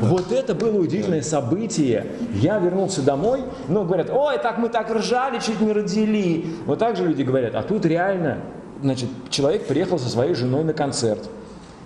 Вот 0.00 0.32
это 0.32 0.54
было 0.54 0.78
удивительное 0.78 1.22
событие. 1.22 2.06
Я 2.34 2.58
вернулся 2.58 3.02
домой, 3.02 3.42
ну, 3.68 3.84
говорят, 3.84 4.10
ой, 4.10 4.38
так 4.38 4.58
мы 4.58 4.68
так 4.68 4.90
ржали, 4.90 5.38
чуть 5.38 5.60
не 5.60 5.72
родили. 5.72 6.46
Вот 6.66 6.78
так 6.78 6.96
же 6.96 7.06
люди 7.06 7.22
говорят, 7.22 7.54
а 7.54 7.62
тут 7.62 7.84
реально, 7.84 8.38
значит, 8.82 9.08
человек 9.30 9.66
приехал 9.66 9.98
со 9.98 10.08
своей 10.08 10.34
женой 10.34 10.64
на 10.64 10.72
концерт. 10.72 11.28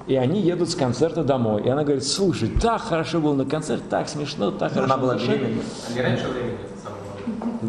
И 0.08 0.16
они 0.16 0.40
едут 0.40 0.68
с 0.70 0.74
концерта 0.74 1.22
домой. 1.22 1.62
И 1.62 1.68
она 1.68 1.84
говорит, 1.84 2.04
слушай, 2.04 2.48
так 2.48 2.82
хорошо 2.82 3.20
было 3.20 3.34
на 3.34 3.44
концерт, 3.44 3.82
так 3.88 4.08
смешно, 4.08 4.50
так 4.50 4.72
хорошо. 4.72 4.92
Она 4.92 5.00
была 5.00 5.12
на 5.14 5.18
душе». 5.20 5.36
беременна. 5.36 5.62
Не 5.94 6.00
раньше 6.00 6.28
времени 6.28 6.51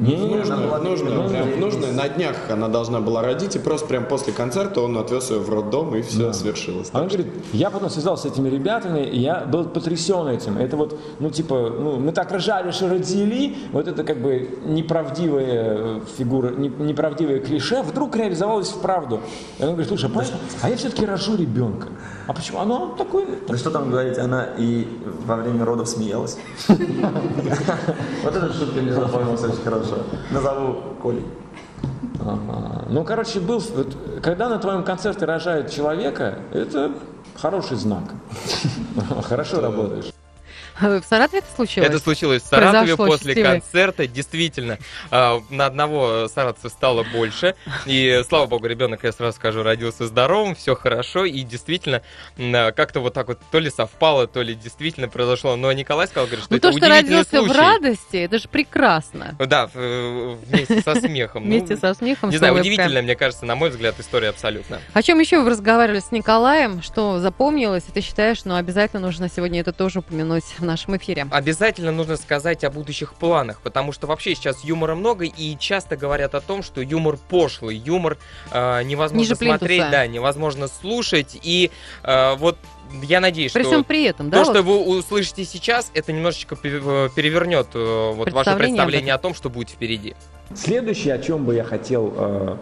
Не, 0.03 0.17
не, 0.17 0.27
не, 0.27 0.36
Нужно, 0.36 0.55
не. 0.55 0.89
нужно, 0.89 1.29
прям, 1.29 1.60
нужно. 1.60 1.91
На 1.93 2.10
днях 2.10 2.36
она 2.50 2.67
должна 2.67 3.00
была 3.00 3.22
родить, 3.22 3.55
и 3.55 3.60
просто 3.60 3.88
прям 3.88 4.05
после 4.05 4.33
концерта 4.33 4.81
он 4.81 4.98
отвез 4.98 5.31
ее 5.31 5.39
в 5.39 5.50
роддом, 5.50 5.95
и 5.95 6.01
все 6.01 6.33
свершилось. 6.33 6.89
Она 6.91 7.05
говорит, 7.05 7.27
я 7.53 7.69
потом 7.69 7.89
связался 7.89 8.27
с 8.27 8.31
этими 8.33 8.50
ребятами, 8.50 9.05
и 9.05 9.19
я 9.19 9.45
был 9.45 9.63
потрясен 9.63 10.27
этим. 10.27 10.57
Это 10.57 10.75
вот, 10.75 11.00
ну, 11.19 11.29
типа, 11.29 11.74
ну, 11.79 12.00
мы 12.00 12.12
так 12.12 12.31
ржали, 12.33 12.72
что 12.72 12.89
родили, 12.89 13.55
вот 13.72 13.88
это 13.88 14.03
как 14.03 14.17
бы 14.22 14.60
неправдивая 14.65 15.77
э, 15.77 16.00
фигура, 16.17 16.50
не- 16.50 16.67
неправдивое 16.67 17.39
клише, 17.39 17.81
вдруг 17.81 18.15
реализовалось 18.17 18.69
в 18.69 18.79
правду. 18.79 19.22
И 19.60 19.63
она 19.63 19.72
говорит, 19.72 19.88
слушай, 19.88 20.10
а, 20.13 20.24
а 20.63 20.69
я 20.69 20.75
все-таки 20.75 21.05
рожу 21.05 21.38
ребенка. 21.38 21.88
А 22.27 22.33
почему? 22.33 22.60
Оно 22.60 22.95
такое... 22.98 23.25
Да 23.48 23.57
что 23.57 23.69
там 23.69 23.89
говорить, 23.89 24.17
она 24.17 24.48
и 24.57 24.88
во 25.25 25.36
время 25.38 25.65
родов 25.65 25.88
смеялась. 25.88 26.38
Вот 28.24 28.36
эта 28.36 28.53
шутка 28.53 28.81
мне 28.81 28.93
запомнилась 28.93 29.43
очень 29.43 29.63
хорошо. 29.63 29.92
Назову 30.31 30.95
Колей. 31.01 31.25
Ага. 32.21 32.85
Ну, 32.89 33.03
короче, 33.03 33.39
был, 33.39 33.62
когда 34.21 34.50
на 34.50 34.59
твоем 34.59 34.83
концерте 34.83 35.25
рожают 35.25 35.71
человека, 35.71 36.39
это 36.51 36.91
хороший 37.35 37.77
знак. 37.77 38.03
Хорошо 39.23 39.62
работаешь. 39.62 40.12
В 40.80 41.01
Саратове 41.08 41.39
это 41.39 41.48
случилось? 41.56 41.89
Это 41.89 42.00
случилось 42.00 42.42
в 42.44 42.46
Саратове 42.48 42.80
Произошло 42.96 43.06
после 43.08 43.34
счастливое. 43.34 43.51
концерта. 43.60 44.08
Действительно, 44.08 44.77
а, 45.12 45.39
на 45.50 45.65
одного 45.68 46.27
саратовца 46.27 46.70
стало 46.70 47.03
больше. 47.13 47.56
И, 47.86 48.22
слава 48.27 48.48
богу, 48.48 48.65
ребенок, 48.68 49.03
я 49.03 49.12
сразу 49.12 49.36
скажу, 49.36 49.62
родился 49.63 50.08
здоровым, 50.08 50.56
все 50.56 50.75
хорошо. 50.75 51.25
И 51.25 51.42
действительно, 51.42 52.01
а, 52.38 52.72
как-то 52.72 53.00
вот 53.01 53.13
так 53.13 53.27
вот 53.27 53.39
то 53.51 53.60
ли 53.60 53.70
совпало, 53.70 54.27
то 54.27 54.42
ли 54.42 54.56
действительно 54.56 55.08
произошло. 55.08 55.56
Но 55.56 55.72
Николай 55.72 56.08
сказал, 56.08 56.25
говорит, 56.27 56.44
что 56.46 56.53
Ну 56.53 56.58
это 56.58 56.72
то, 56.72 56.77
что 56.77 56.89
родился 56.89 57.42
в 57.42 57.46
случай. 57.46 57.60
радости, 57.60 58.18
это 58.18 58.39
же 58.39 58.48
прекрасно. 58.48 59.36
Да, 59.39 59.68
в- 59.68 59.72
э, 59.75 60.36
вместе 60.48 60.82
со 60.82 60.96
смехом. 60.96 61.44
Ну, 61.44 61.50
Вместе 61.50 61.77
со 61.77 61.94
смехом, 61.94 62.30
Не 62.32 62.38
знаю, 62.38 62.53
улыбкой. 62.53 62.74
удивительная, 62.74 63.01
мне 63.03 63.15
кажется, 63.15 63.46
на 63.46 63.56
мой 63.56 63.70
взгляд, 63.70 63.96
история 64.00 64.30
абсолютно. 64.30 64.80
О 64.94 65.01
чем 65.03 65.20
еще 65.20 65.39
вы 65.42 65.50
разговаривали 65.50 66.00
с 66.00 66.12
Николаем? 66.12 66.82
Что 66.82 67.20
запомнилось? 67.20 67.84
И 67.88 67.92
ты 67.92 68.01
считаешь, 68.01 68.44
ну, 68.46 68.56
обязательно 68.56 69.01
нужно 69.01 69.30
сегодня 69.30 69.60
это 69.62 69.72
тоже 69.74 70.00
упомянуть 70.00 70.44
в 70.63 70.65
нашем 70.65 70.98
эфире. 70.98 71.27
Обязательно 71.29 71.91
нужно 71.91 72.17
сказать 72.17 72.63
о 72.63 72.72
будущих 72.72 73.13
планах, 73.13 73.62
потому 73.62 73.91
что 73.91 74.08
вообще 74.08 74.36
сейчас 74.36 74.63
юмора 74.63 74.96
много, 74.96 75.25
и 75.25 75.58
часто 75.58 75.96
говорят 75.96 76.36
о 76.36 76.41
том, 76.41 76.63
что 76.63 76.82
юмор 76.82 77.17
пошлый, 77.29 77.75
юмор 77.75 78.17
э, 78.51 78.84
невозможно 78.84 79.20
Ниже 79.22 79.36
плинтуса. 79.36 79.60
смотреть, 79.60 79.91
да, 79.91 80.08
невозможно 80.08 80.67
слушать, 80.67 81.38
и 81.43 81.70
э, 82.03 82.36
вот 82.36 82.58
я 83.01 83.20
надеюсь, 83.20 83.51
При 83.51 83.62
что 83.62 83.72
всем 83.72 83.84
при 83.84 84.03
этом, 84.03 84.29
да? 84.29 84.38
то, 84.38 84.43
вот? 84.43 84.53
что 84.53 84.63
вы 84.63 84.98
услышите 84.98 85.46
сейчас, 85.46 85.91
это 85.93 86.12
немножечко 86.12 86.55
э, 86.55 87.10
перевернет 87.15 87.67
э, 87.74 88.12
вот 88.13 88.32
ваше 88.32 88.51
Представление 88.51 88.82
об 88.82 88.88
представление 88.88 89.13
о 89.13 89.17
том, 89.17 89.34
что 89.34 89.50
будет 89.50 89.70
впереди. 89.70 90.15
Следующее, 90.55 91.15
о 91.15 91.20
чем 91.20 91.46
бы 91.46 91.55
я 91.55 91.63
хотел, 91.63 92.13
э, 92.15 92.58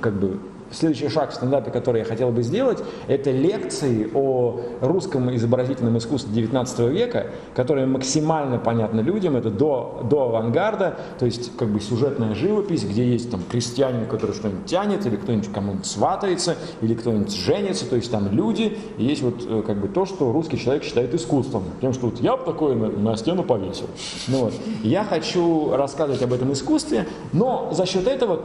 как 0.00 0.14
бы, 0.14 0.40
следующий 0.74 1.08
шаг 1.08 1.30
в 1.30 1.34
стендапе, 1.34 1.70
который 1.70 2.00
я 2.00 2.04
хотел 2.04 2.30
бы 2.30 2.42
сделать, 2.42 2.78
это 3.08 3.30
лекции 3.30 4.10
о 4.14 4.60
русском 4.80 5.34
изобразительном 5.34 5.98
искусстве 5.98 6.32
19 6.34 6.78
века, 6.90 7.28
которые 7.54 7.86
максимально 7.86 8.58
понятны 8.58 9.00
людям, 9.00 9.36
это 9.36 9.50
до, 9.50 10.06
до 10.08 10.24
авангарда, 10.24 10.96
то 11.18 11.26
есть 11.26 11.56
как 11.56 11.68
бы 11.68 11.80
сюжетная 11.80 12.34
живопись, 12.34 12.84
где 12.84 13.04
есть 13.04 13.30
там 13.30 13.40
крестьянин, 13.50 14.06
который 14.06 14.34
что-нибудь 14.34 14.66
тянет, 14.66 15.06
или 15.06 15.16
кто-нибудь 15.16 15.52
кому-нибудь 15.52 15.86
сватается, 15.86 16.56
или 16.80 16.94
кто-нибудь 16.94 17.32
женится, 17.34 17.88
то 17.88 17.96
есть 17.96 18.10
там 18.10 18.30
люди, 18.30 18.76
и 18.98 19.04
есть 19.04 19.22
вот 19.22 19.44
э, 19.46 19.62
как 19.66 19.78
бы 19.78 19.88
то, 19.88 20.06
что 20.06 20.32
русский 20.32 20.58
человек 20.58 20.84
считает 20.84 21.14
искусством, 21.14 21.64
тем, 21.80 21.92
что 21.92 22.06
вот 22.06 22.20
я 22.20 22.36
бы 22.36 22.44
такое 22.44 22.74
на, 22.74 22.88
на 22.88 23.16
стену 23.16 23.42
повесил. 23.42 23.86
Ну 24.28 24.44
вот. 24.44 24.54
Я 24.82 25.04
хочу 25.04 25.74
рассказывать 25.74 26.22
об 26.22 26.32
этом 26.32 26.52
искусстве, 26.52 27.06
но 27.32 27.70
за 27.72 27.86
счет 27.86 28.06
этого 28.06 28.40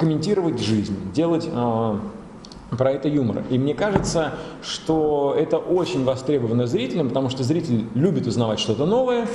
комментировать 0.00 0.58
жизнь, 0.58 0.96
делать 1.12 1.46
э, 1.46 1.98
про 2.70 2.90
это 2.90 3.06
юмор. 3.06 3.44
И 3.50 3.58
мне 3.58 3.74
кажется, 3.74 4.32
что 4.62 5.36
это 5.38 5.58
очень 5.58 6.04
востребовано 6.04 6.66
зрителям, 6.66 7.08
потому 7.08 7.28
что 7.28 7.44
зритель 7.44 7.84
любит 7.94 8.26
узнавать 8.26 8.58
что-то 8.60 8.86
новое, 8.86 9.28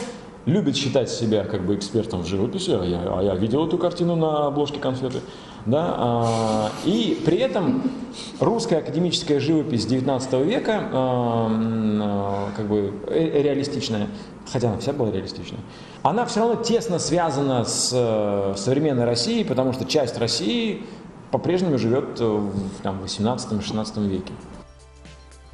любит 0.48 0.76
считать 0.76 1.10
себя 1.12 1.44
как 1.44 1.64
бы 1.68 1.76
экспертом 1.76 2.24
в 2.24 2.28
живописи, 2.28 2.72
а 2.72 2.84
я, 2.84 3.00
а 3.20 3.22
я 3.22 3.36
видел 3.36 3.68
эту 3.68 3.78
картину 3.78 4.16
на 4.16 4.48
обложке 4.48 4.80
конфеты. 4.80 5.20
Да, 5.66 5.96
а, 5.98 6.72
и 6.86 7.22
при 7.26 7.38
этом 7.38 7.82
русская 8.40 8.78
академическая 8.78 9.40
живопись 9.40 9.88
19 9.88 10.34
века, 10.46 10.90
а, 10.92 11.50
а, 11.52 12.50
как 12.56 12.68
бы 12.68 12.94
э- 13.08 13.42
реалистичная, 13.42 14.08
хотя 14.52 14.70
она 14.70 14.78
вся 14.78 14.94
была 14.94 15.10
реалистичная, 15.10 15.60
она 16.04 16.26
все 16.26 16.42
равно 16.42 16.62
тесно 16.62 17.00
связана 17.00 17.66
с 17.66 17.90
э, 17.94 18.54
современной 18.58 19.06
Россией, 19.06 19.44
потому 19.44 19.74
что 19.74 19.86
часть 19.86 20.20
России 20.20 20.84
по-прежнему 21.32 21.80
живет 21.80 22.20
э, 22.20 22.24
в 22.24 22.82
там, 22.84 23.02
18-16 23.04 24.08
веке. 24.08 24.34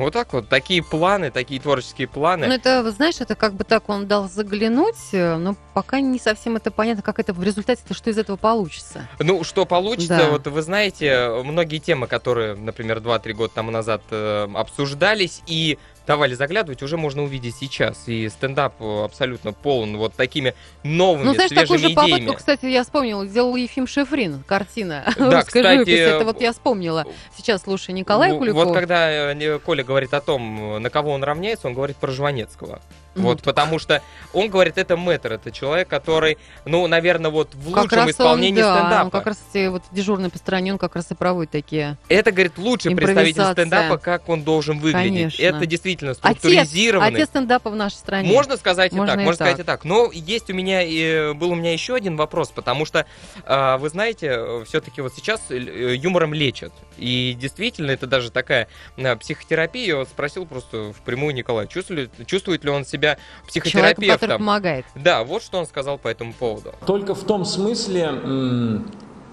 Вот 0.01 0.13
так 0.13 0.33
вот, 0.33 0.49
такие 0.49 0.83
планы, 0.83 1.29
такие 1.31 1.61
творческие 1.61 2.07
планы. 2.07 2.47
Ну, 2.47 2.53
это, 2.53 2.89
знаешь, 2.91 3.15
это 3.19 3.35
как 3.35 3.53
бы 3.53 3.63
так 3.63 3.87
он 3.87 4.07
дал 4.07 4.27
заглянуть, 4.27 4.95
э, 5.11 5.37
но 5.37 5.55
пока 5.73 5.99
не 5.99 6.17
совсем 6.17 6.55
это 6.55 6.71
понятно, 6.71 7.03
как 7.03 7.19
это 7.19 7.33
в 7.33 7.43
результате-то, 7.43 7.93
что 7.93 8.09
из 8.09 8.17
этого 8.17 8.35
получится. 8.35 9.07
Ну, 9.19 9.43
что 9.43 9.65
получится, 9.65 10.17
Да. 10.17 10.29
вот 10.29 10.47
вы 10.47 10.61
знаете, 10.63 11.29
многие 11.43 11.77
темы, 11.77 12.07
которые, 12.07 12.55
например, 12.55 12.99
2-3 12.99 13.33
года 13.33 13.53
тому 13.53 13.69
назад 13.69 14.01
э, 14.09 14.47
обсуждались 14.55 15.41
и 15.45 15.77
давали 16.11 16.33
заглядывать, 16.33 16.83
уже 16.83 16.97
можно 16.97 17.23
увидеть 17.23 17.55
сейчас. 17.55 18.03
И 18.07 18.27
стендап 18.27 18.73
э, 18.81 19.03
абсолютно 19.05 19.53
полон 19.53 19.95
вот 19.95 20.13
такими 20.13 20.53
новыми, 20.83 21.23
Ну, 21.23 21.33
знаешь, 21.33 21.49
такую 21.51 21.79
свежими 21.79 21.87
же 21.87 21.93
идеями. 21.93 22.11
попытку, 22.11 22.33
кстати, 22.35 22.65
я 22.65 22.83
вспомнила, 22.83 23.25
сделал 23.25 23.55
Ефим 23.55 23.87
Шефрин, 23.87 24.43
картина 24.45 25.05
Да, 25.17 25.37
русской 25.37 25.61
кстати, 25.61 25.73
живописи. 25.75 25.97
Это 25.99 26.25
вот 26.25 26.41
я 26.41 26.51
вспомнила. 26.51 27.05
Сейчас 27.37 27.61
слушай 27.61 27.91
Николая 27.91 28.33
Ну, 28.33 28.39
Куликова. 28.39 28.65
Вот 28.65 28.73
когда 28.73 29.09
э, 29.09 29.59
Коля 29.59 29.85
говорит 29.85 30.13
о 30.13 30.19
том, 30.19 30.81
на 30.81 30.89
кого 30.89 31.11
он 31.11 31.23
равняется, 31.23 31.67
он 31.67 31.75
говорит 31.75 31.95
про 31.95 32.11
Жванецкого. 32.11 32.81
Мгм. 33.15 33.25
Вот, 33.25 33.41
потому 33.41 33.77
что 33.77 34.01
он 34.33 34.49
говорит, 34.49 34.77
это 34.77 34.95
мэтр, 34.95 35.33
это 35.33 35.51
человек, 35.51 35.87
который, 35.89 36.37
ну, 36.65 36.87
наверное, 36.87 37.29
вот 37.29 37.53
в 37.53 37.73
Как 37.73 37.83
лучшем 37.83 37.97
раз 37.97 38.05
он, 38.05 38.11
исполнении 38.11 38.61
да, 38.61 38.77
стендапа. 38.77 39.03
он 39.05 39.11
как 39.11 39.27
раз 39.27 39.39
вот 39.53 39.83
дежурный 39.91 40.29
по 40.29 40.37
стороне, 40.37 40.71
он 40.71 40.77
как 40.77 40.95
раз 40.95 41.11
и 41.11 41.15
проводит 41.15 41.51
такие. 41.51 41.97
Это, 42.07 42.31
говорит, 42.31 42.57
лучший 42.57 42.95
представитель 42.95 43.43
стендапа, 43.51 43.97
как 43.97 44.29
он 44.29 44.43
должен 44.43 44.79
выглядеть. 44.79 45.37
Конечно. 45.37 45.43
Это 45.43 45.65
действительно 45.65 46.11
Отец, 46.11 46.19
структуризированный. 46.19 47.15
отец 47.15 47.29
стендапа 47.29 47.69
в 47.69 47.75
нашей 47.75 47.95
стране. 47.95 48.29
Можно 48.31 48.55
сказать 48.55 48.93
и 48.93 48.95
Можно 48.95 49.13
так, 49.13 49.21
и 49.21 49.25
можно 49.25 49.37
так. 49.37 49.47
сказать 49.47 49.59
и 49.59 49.67
так. 49.67 49.83
Но 49.83 50.09
есть 50.13 50.49
у 50.49 50.53
меня, 50.53 50.81
и, 50.81 51.33
был 51.33 51.51
у 51.51 51.55
меня 51.55 51.73
еще 51.73 51.95
один 51.95 52.15
вопрос, 52.15 52.49
потому 52.49 52.85
что, 52.85 53.05
а, 53.45 53.77
вы 53.77 53.89
знаете, 53.89 54.63
все-таки 54.65 55.01
вот 55.01 55.13
сейчас 55.13 55.41
э, 55.49 55.95
юмором 55.95 56.33
лечат. 56.33 56.71
И 57.01 57.35
действительно, 57.39 57.91
это 57.91 58.05
даже 58.07 58.31
такая 58.31 58.67
а, 58.97 59.15
психотерапия. 59.15 59.85
Я 59.87 59.97
вот 59.97 60.07
спросил 60.07 60.45
просто 60.45 60.93
впрямую 60.93 61.33
Николая, 61.33 61.67
чувствует, 61.67 62.11
чувствует 62.27 62.63
ли 62.63 62.69
он 62.69 62.85
себя 62.85 63.17
Человек, 63.49 63.63
который 63.65 63.95
психотерапевтом? 63.95 64.37
помогает. 64.37 64.85
Да, 64.95 65.23
вот 65.23 65.41
что 65.41 65.57
он 65.57 65.65
сказал 65.65 65.97
по 65.97 66.07
этому 66.07 66.33
поводу. 66.33 66.73
Только 66.85 67.15
в 67.15 67.23
том 67.23 67.43
смысле, 67.43 68.81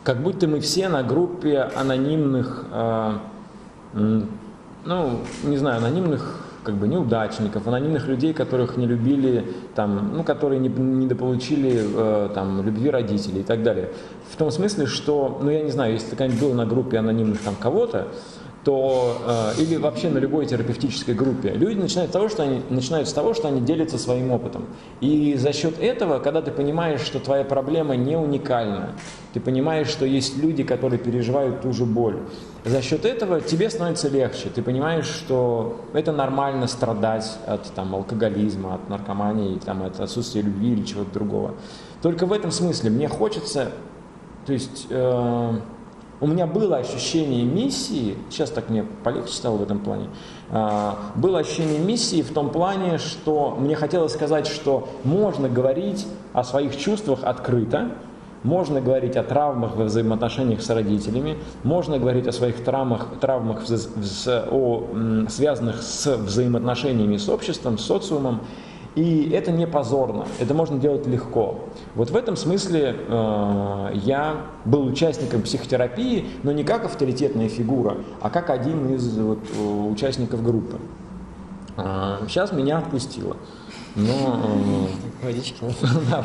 как 0.03 0.23
будто 0.23 0.49
мы 0.49 0.61
все 0.61 0.89
на 0.89 1.03
группе 1.03 1.59
анонимных, 1.61 2.65
э, 2.73 3.19
ну, 3.93 5.25
не 5.43 5.57
знаю, 5.59 5.77
анонимных 5.79 6.48
как 6.69 6.77
бы 6.77 6.87
неудачников, 6.87 7.67
анонимных 7.67 8.07
людей, 8.09 8.35
которых 8.35 8.77
не 8.77 8.87
любили, 8.87 9.43
там, 9.75 10.13
ну, 10.15 10.23
которые 10.23 10.59
не, 10.61 10.69
недополучили 10.69 11.83
э, 11.83 12.29
там, 12.35 12.63
любви 12.63 12.91
родителей 12.91 13.41
и 13.41 13.43
так 13.43 13.63
далее. 13.63 13.89
В 14.31 14.37
том 14.37 14.51
смысле, 14.51 14.85
что, 14.85 15.41
ну, 15.43 15.49
я 15.49 15.63
не 15.63 15.71
знаю, 15.71 15.95
если 15.95 16.11
ты 16.11 16.17
когда-нибудь 16.17 16.43
был 16.43 16.53
на 16.53 16.67
группе 16.67 16.99
анонимных 16.99 17.41
там 17.41 17.55
кого-то, 17.59 18.09
то 18.69 19.55
э, 19.57 19.63
или 19.63 19.77
вообще 19.77 20.11
на 20.11 20.19
любой 20.19 20.45
терапевтической 20.45 21.15
группе, 21.15 21.53
люди 21.55 21.81
начинают 21.81 22.13
того, 22.13 22.29
что 22.29 22.43
они 22.43 22.61
начинают 22.69 23.09
с 23.09 23.15
того, 23.15 23.33
что 23.33 23.49
они 23.49 23.63
делятся 23.63 23.97
своим 23.97 24.31
опытом. 24.31 24.67
И 25.01 25.37
за 25.37 25.55
счет 25.55 25.81
этого, 25.81 26.19
когда 26.19 26.43
ты 26.43 26.51
понимаешь, 26.51 27.01
что 27.01 27.19
твоя 27.19 27.45
проблема 27.45 27.97
не 27.97 28.15
уникальна, 28.15 28.91
ты 29.33 29.41
понимаешь, 29.41 29.87
что 29.89 30.05
есть 30.05 30.37
люди, 30.37 30.65
которые 30.65 30.99
переживают 30.99 31.63
ту 31.63 31.73
же 31.73 31.87
боль. 31.87 32.19
За 32.67 32.83
счет 32.83 33.07
этого 33.07 33.41
тебе 33.41 33.71
становится 33.71 34.11
легче. 34.11 34.51
Ты 34.55 34.61
понимаешь, 34.61 35.07
что 35.07 35.81
это 35.95 36.13
нормально 36.13 36.67
страдать 36.67 37.39
от 37.47 37.73
там, 37.73 37.95
алкоголизма, 37.95 38.75
от 38.75 38.91
наркомании, 38.91 39.59
там, 39.65 39.83
от 39.83 39.99
отсутствия 39.99 40.43
любви 40.43 40.73
или 40.73 40.83
чего-то 40.83 41.11
другого. 41.15 41.55
Только 42.03 42.27
в 42.27 42.35
этом 42.35 42.51
смысле 42.51 42.91
мне 42.91 43.09
хочется, 43.09 43.73
то 44.45 44.53
есть 44.53 44.89
э, 44.91 45.53
у 46.21 46.27
меня 46.27 46.47
было 46.47 46.77
ощущение 46.77 47.45
миссии, 47.45 48.17
сейчас 48.31 48.51
так 48.51 48.69
мне 48.69 48.85
полегче 49.05 49.33
стало 49.33 49.57
в 49.57 49.63
этом 49.63 49.79
плане, 49.79 50.09
э, 50.51 50.91
было 51.15 51.39
ощущение 51.39 51.79
миссии 51.79 52.23
в 52.23 52.33
том 52.33 52.51
плане, 52.51 52.99
что 52.99 53.57
мне 53.59 53.77
хотелось 53.77 54.13
сказать, 54.13 54.47
что 54.47 54.89
можно 55.05 55.49
говорить 55.49 56.07
о 56.33 56.45
своих 56.45 56.77
чувствах 56.77 57.21
открыто, 57.23 57.91
можно 58.43 58.81
говорить 58.81 59.17
о 59.17 59.25
травмах 59.25 59.77
во 59.77 59.85
взаимоотношениях 59.85 60.63
с 60.63 60.71
родителями, 60.71 61.39
можно 61.65 61.99
говорить 61.99 62.27
о 62.27 62.33
своих 62.33 62.63
травмах, 62.63 63.09
травмах 63.21 63.63
о, 64.51 64.85
связанных 65.29 65.83
с 65.83 66.17
взаимоотношениями 66.17 67.17
с 67.17 67.29
обществом, 67.29 67.79
с 67.79 67.85
социумом, 67.85 68.41
и 68.99 69.31
это 69.31 69.53
не 69.53 69.65
позорно, 69.65 70.27
это 70.41 70.55
можно 70.55 70.77
делать 70.77 71.07
легко. 71.07 71.61
Вот 71.95 72.11
в 72.11 72.17
этом 72.17 72.35
смысле 72.35 72.97
э, 72.97 73.91
я 73.95 74.47
был 74.65 74.87
участником 74.87 75.43
психотерапии, 75.43 76.27
но 76.43 76.51
не 76.51 76.65
как 76.65 76.85
авторитетная 76.85 77.49
фигура, 77.49 77.99
а 78.21 78.29
как 78.29 78.51
один 78.51 78.93
из 78.93 79.17
вот, 79.17 79.39
участников 79.89 80.43
группы. 80.43 80.79
Э, 81.77 82.17
сейчас 82.27 82.51
меня 82.51 82.79
отпустило. 82.79 83.37
Но, 83.97 84.41
э, 85.23 85.27
Водички. 85.27 85.57
да, 86.11 86.25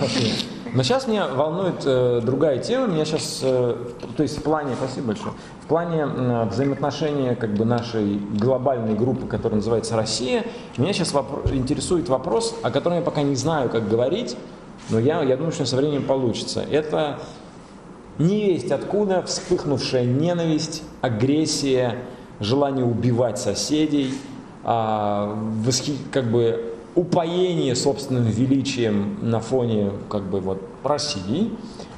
Но 0.74 0.84
сейчас 0.84 1.08
меня 1.08 1.28
волнует 1.28 1.84
э, 1.86 2.22
другая 2.24 2.60
тема. 2.60 2.88
Меня 2.88 3.06
сейчас, 3.06 3.40
э, 3.42 3.76
то 4.16 4.24
есть 4.24 4.38
в 4.38 4.44
плане, 4.44 4.76
спасибо 4.76 5.08
большое, 5.08 5.34
в 5.64 5.68
плане 5.68 6.06
э, 6.08 6.46
взаимоотношения 6.50 7.36
как 7.36 7.54
бы 7.54 7.66
нашей 7.66 8.20
глобальной 8.40 8.94
группы, 8.94 9.26
которая 9.28 9.58
называется 9.58 9.96
Россия, 9.96 10.46
меня 10.78 10.94
сейчас 10.94 11.14
интересует 11.52 12.10
вопрос, 12.10 12.56
о 12.62 12.70
котором 12.70 12.98
я 12.98 13.02
пока 13.02 13.24
не 13.24 13.36
знаю, 13.36 13.70
как 13.70 13.90
говорить, 13.90 14.38
но 14.90 15.00
я, 15.00 15.24
я 15.24 15.38
думаю, 15.38 15.52
что 15.52 15.66
со 15.66 15.76
временем 15.76 16.04
получится. 16.04 16.64
Это 16.70 17.20
не 18.20 18.46
весть 18.46 18.72
откуда 18.72 19.24
вспыхнувшая 19.24 20.06
ненависть, 20.06 20.84
агрессия, 21.02 21.98
желание 22.40 22.86
убивать 22.86 23.40
соседей, 23.40 24.14
а, 24.64 25.36
восхи, 25.64 25.98
как 26.12 26.26
бы 26.32 26.73
упоение 26.96 27.76
собственным 27.76 28.26
величием 28.26 29.18
на 29.22 29.40
фоне 29.40 29.92
как 30.10 30.24
бы 30.24 30.40
вот 30.40 30.62
России 30.84 31.52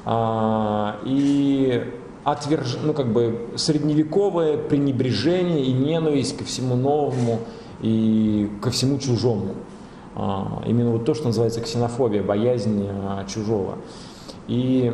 а, 0.05 0.99
и 1.05 1.83
отверж... 2.23 2.77
ну, 2.83 2.93
как 2.93 3.11
бы 3.11 3.49
средневековое 3.55 4.57
пренебрежение 4.57 5.65
и 5.65 5.73
ненависть 5.73 6.37
ко 6.37 6.43
всему 6.43 6.75
новому 6.75 7.39
и 7.81 8.49
ко 8.61 8.71
всему 8.71 8.99
чужому. 8.99 9.55
А, 10.15 10.63
именно 10.65 10.91
вот 10.91 11.05
то, 11.05 11.13
что 11.13 11.27
называется 11.27 11.61
ксенофобия, 11.61 12.23
боязнь 12.23 12.87
а, 12.89 13.25
чужого. 13.25 13.77
И 14.47 14.93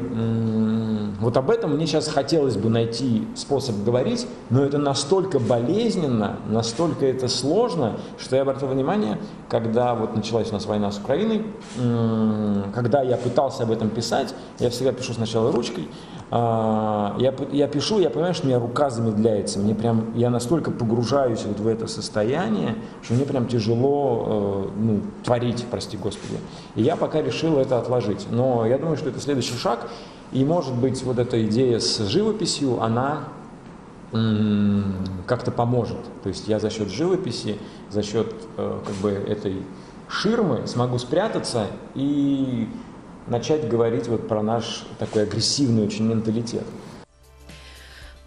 вот 1.20 1.36
об 1.36 1.50
этом 1.50 1.76
мне 1.76 1.86
сейчас 1.86 2.08
хотелось 2.08 2.56
бы 2.56 2.70
найти 2.70 3.28
способ 3.36 3.84
говорить, 3.84 4.26
но 4.50 4.64
это 4.64 4.78
настолько 4.78 5.40
болезненно, 5.40 6.38
настолько 6.48 7.06
это 7.06 7.28
сложно, 7.28 7.98
что 8.18 8.38
я 8.38 8.44
обратил 8.44 8.70
внимание, 8.70 9.20
когда 9.50 9.94
вот 9.94 10.16
началась 10.16 10.50
у 10.52 10.54
нас 10.54 10.66
война 10.66 10.92
с 10.92 11.00
Украиной, 11.00 11.44
когда 12.74 13.02
я 13.02 13.18
пытался 13.18 13.64
об 13.64 13.72
этом 13.72 13.90
писать, 13.90 14.34
я 14.60 14.70
всегда 14.70 14.94
пишу 14.94 15.14
сначала 15.14 15.52
ручкой, 15.52 15.90
я, 16.32 17.34
я 17.52 17.68
пишу, 17.68 18.00
я 18.00 18.10
понимаю, 18.10 18.34
что 18.34 18.46
у 18.46 18.48
меня 18.48 18.60
рука 18.60 18.90
замедляется, 18.90 19.60
мне 19.60 19.76
прям, 19.76 20.16
я 20.16 20.30
настолько 20.30 20.72
погружаюсь 20.72 21.44
вот 21.44 21.60
в 21.60 21.68
это 21.68 21.88
состояние, 21.88 22.76
что 23.02 23.16
мне 23.16 23.26
прям 23.26 23.48
тяжело 23.48 24.70
э, 24.74 24.80
ну, 24.80 25.02
творить, 25.26 25.66
прости 25.70 25.98
господи. 25.98 26.38
И 26.76 26.84
я 26.84 26.96
пока 26.96 27.22
решил 27.22 27.58
это 27.58 27.78
отложить. 27.78 28.28
Но 28.32 28.66
я 28.66 28.78
думаю, 28.78 28.96
что 28.96 29.10
это 29.10 29.20
следующий 29.20 29.58
шаг, 29.58 29.90
и 30.32 30.46
может 30.46 30.74
быть 30.74 31.04
вот 31.04 31.20
эта 31.20 31.46
идея 31.46 31.80
с 31.80 32.00
живописью, 32.08 32.82
она 32.82 33.24
как-то 34.12 35.52
поможет. 35.52 36.00
То 36.24 36.30
есть 36.30 36.48
я 36.48 36.60
за 36.60 36.70
счет 36.70 36.90
живописи, 36.90 37.58
за 37.90 38.04
счет 38.04 38.34
э, 38.58 38.80
как 38.86 38.96
бы 38.96 39.12
этой 39.12 39.64
ширмы 40.10 40.68
смогу 40.68 40.98
спрятаться 40.98 41.68
и 41.96 42.68
начать 43.32 43.68
говорить 43.68 44.08
вот 44.08 44.28
про 44.28 44.44
наш 44.44 44.84
такой 45.00 45.24
агрессивный 45.24 45.84
очень 45.84 46.06
менталитет. 46.06 46.64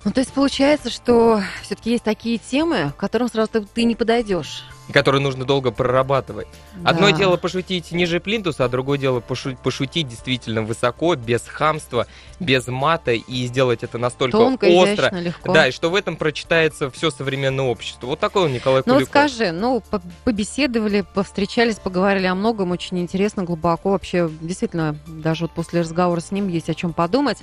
Ну, 0.04 0.12
то 0.12 0.20
есть 0.20 0.32
получается, 0.32 0.90
что 0.90 1.40
все-таки 1.62 1.92
есть 1.92 2.04
такие 2.04 2.38
темы, 2.38 2.92
к 2.96 3.00
которым 3.00 3.28
сразу 3.28 3.50
ты, 3.74 3.84
не 3.84 3.94
подойдешь 3.94 4.64
который 4.92 5.20
нужно 5.20 5.44
долго 5.44 5.70
прорабатывать. 5.70 6.46
Да. 6.76 6.90
Одно 6.90 7.10
дело 7.10 7.36
пошутить 7.36 7.92
ниже 7.92 8.20
плинтуса, 8.20 8.64
а 8.64 8.68
другое 8.68 8.98
дело 8.98 9.20
пошутить, 9.20 9.58
пошутить 9.58 10.08
действительно 10.08 10.62
высоко, 10.62 11.14
без 11.14 11.42
хамства, 11.42 12.06
без 12.40 12.66
мата 12.66 13.12
и 13.12 13.46
сделать 13.46 13.82
это 13.82 13.98
настолько 13.98 14.36
Тонко, 14.36 14.64
остро. 14.66 15.08
Изящно, 15.08 15.20
легко. 15.20 15.52
Да, 15.52 15.68
и 15.68 15.70
что 15.70 15.90
в 15.90 15.94
этом 15.94 16.16
прочитается 16.16 16.90
все 16.90 17.10
современное 17.10 17.64
общество. 17.64 18.06
Вот 18.06 18.20
такой 18.20 18.44
он 18.44 18.52
Николай 18.52 18.82
ну, 18.84 18.94
Куликов. 18.94 19.14
Ну 19.14 19.28
скажи, 19.28 19.52
ну 19.52 19.82
побеседовали, 20.24 21.04
повстречались, 21.14 21.76
поговорили 21.76 22.26
о 22.26 22.34
многом, 22.34 22.70
очень 22.70 22.98
интересно, 22.98 23.44
глубоко. 23.44 23.90
Вообще, 23.90 24.30
действительно, 24.40 24.96
даже 25.06 25.44
вот 25.44 25.52
после 25.52 25.80
разговора 25.80 26.20
с 26.20 26.30
ним 26.30 26.48
есть 26.48 26.68
о 26.68 26.74
чем 26.74 26.92
подумать. 26.92 27.38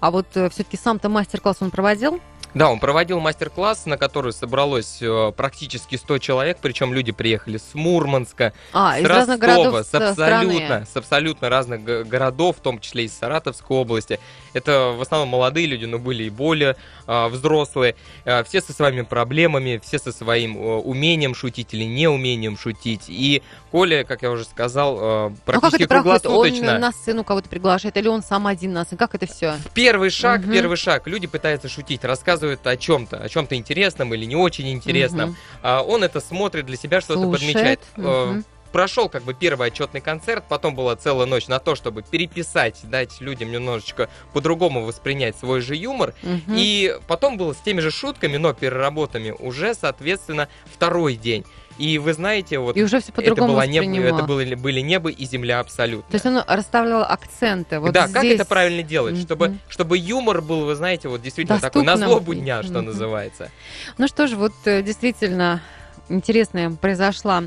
А 0.00 0.10
вот 0.10 0.26
э, 0.34 0.48
все-таки 0.50 0.76
сам-то 0.76 1.08
мастер-класс 1.08 1.58
он 1.60 1.70
проводил? 1.70 2.20
Да, 2.54 2.70
он 2.70 2.78
проводил 2.78 3.20
мастер-класс, 3.20 3.86
на 3.86 3.98
который 3.98 4.32
собралось 4.32 4.98
э, 5.00 5.32
практически 5.36 5.96
100 5.96 6.18
человек, 6.18 6.58
причем 6.60 6.94
люди 6.94 7.12
приехали 7.12 7.58
с 7.58 7.74
Мурманска, 7.74 8.52
а, 8.72 8.96
с 8.96 9.00
из 9.00 9.04
Ростова, 9.04 9.18
разных 9.18 9.38
городов 9.38 9.86
с 9.86 9.94
абсолютно, 9.94 10.14
страны. 10.14 10.86
с 10.86 10.96
абсолютно 10.96 11.48
разных 11.48 11.84
городов, 12.08 12.56
в 12.56 12.60
том 12.60 12.80
числе 12.80 13.04
из 13.04 13.12
Саратовской 13.12 13.76
области. 13.76 14.20
Это 14.54 14.94
в 14.96 15.02
основном 15.02 15.28
молодые 15.28 15.66
люди, 15.66 15.84
но 15.84 15.98
были 15.98 16.24
и 16.24 16.30
более 16.30 16.76
э, 17.06 17.28
взрослые. 17.28 17.94
Э, 18.24 18.42
все 18.44 18.60
со 18.60 18.72
своими 18.72 19.02
проблемами, 19.02 19.80
все 19.84 19.98
со 19.98 20.12
своим 20.12 20.56
э, 20.56 20.76
умением 20.78 21.34
шутить 21.34 21.74
или 21.74 21.84
неумением 21.84 22.56
шутить. 22.56 23.04
И 23.08 23.42
Коля, 23.70 24.04
как 24.04 24.22
я 24.22 24.30
уже 24.30 24.44
сказал, 24.44 25.28
э, 25.28 25.30
практически 25.44 25.82
ну, 25.82 25.88
как 25.88 25.98
это 25.98 26.20
круглосуточно. 26.20 26.74
Он 26.74 26.80
на 26.80 26.92
сцену 26.92 27.24
кого-то 27.24 27.48
приглашает, 27.48 27.96
или 27.98 28.08
он 28.08 28.22
сам 28.22 28.46
один 28.46 28.72
на 28.72 28.84
сцену? 28.84 28.98
Как 28.98 29.14
это 29.14 29.26
все? 29.26 29.56
Первый 29.74 30.08
шаг, 30.08 30.40
угу. 30.40 30.52
первый 30.52 30.76
шаг. 30.76 31.06
Люди 31.06 31.26
пытаются 31.26 31.68
шутить, 31.68 32.04
рассказывают 32.36 32.66
о 32.66 32.76
чем-то, 32.76 33.18
о 33.18 33.28
чем-то 33.28 33.56
интересном 33.56 34.14
или 34.14 34.24
не 34.24 34.36
очень 34.36 34.70
интересном. 34.70 35.30
Угу. 35.30 35.36
А 35.62 35.82
он 35.82 36.04
это 36.04 36.20
смотрит 36.20 36.66
для 36.66 36.76
себя, 36.76 37.00
что-то 37.00 37.30
подмечает. 37.30 37.80
Угу 37.96 38.44
прошел 38.72 39.08
как 39.08 39.22
бы 39.22 39.32
первый 39.32 39.68
отчетный 39.68 40.02
концерт, 40.02 40.44
потом 40.46 40.74
была 40.74 40.96
целая 40.96 41.26
ночь 41.26 41.46
на 41.46 41.58
то, 41.60 41.76
чтобы 41.76 42.02
переписать, 42.02 42.78
дать 42.84 43.22
людям 43.22 43.50
немножечко 43.50 44.10
по-другому 44.34 44.84
воспринять 44.84 45.34
свой 45.38 45.62
же 45.62 45.74
юмор. 45.76 46.12
Угу. 46.22 46.52
И 46.54 46.94
потом 47.06 47.38
было 47.38 47.54
с 47.54 47.58
теми 47.58 47.80
же 47.80 47.90
шутками, 47.90 48.36
но 48.36 48.52
переработами 48.52 49.30
уже, 49.30 49.72
соответственно, 49.72 50.48
второй 50.70 51.14
день. 51.14 51.46
И 51.78 51.98
вы 51.98 52.14
знаете, 52.14 52.58
вот 52.58 52.76
и 52.76 52.82
уже 52.82 53.00
все 53.00 53.12
это, 53.16 53.34
было 53.34 53.66
небо, 53.66 54.00
это 54.00 54.22
были, 54.24 54.54
были 54.54 54.80
небо 54.80 55.10
и 55.10 55.24
земля 55.26 55.60
абсолютно. 55.60 56.10
То 56.10 56.14
есть 56.14 56.26
он 56.26 56.42
расставлял 56.46 57.02
акценты. 57.02 57.80
Вот 57.80 57.92
да, 57.92 58.06
здесь... 58.06 58.14
как 58.14 58.24
это 58.24 58.44
правильно 58.44 58.82
делать, 58.82 59.14
mm-hmm. 59.14 59.22
чтобы, 59.22 59.58
чтобы 59.68 59.98
юмор 59.98 60.40
был, 60.40 60.64
вы 60.64 60.74
знаете, 60.74 61.08
вот 61.08 61.22
действительно 61.22 61.58
Доступным. 61.58 61.86
такой 61.86 62.00
на 62.00 62.06
злобу 62.06 62.34
дня, 62.34 62.62
что 62.62 62.74
mm-hmm. 62.74 62.82
называется. 62.82 63.50
Ну 63.98 64.08
что 64.08 64.26
ж, 64.26 64.32
вот 64.32 64.52
э, 64.64 64.82
действительно 64.82 65.60
интересная 66.08 66.70
произошла 66.70 67.44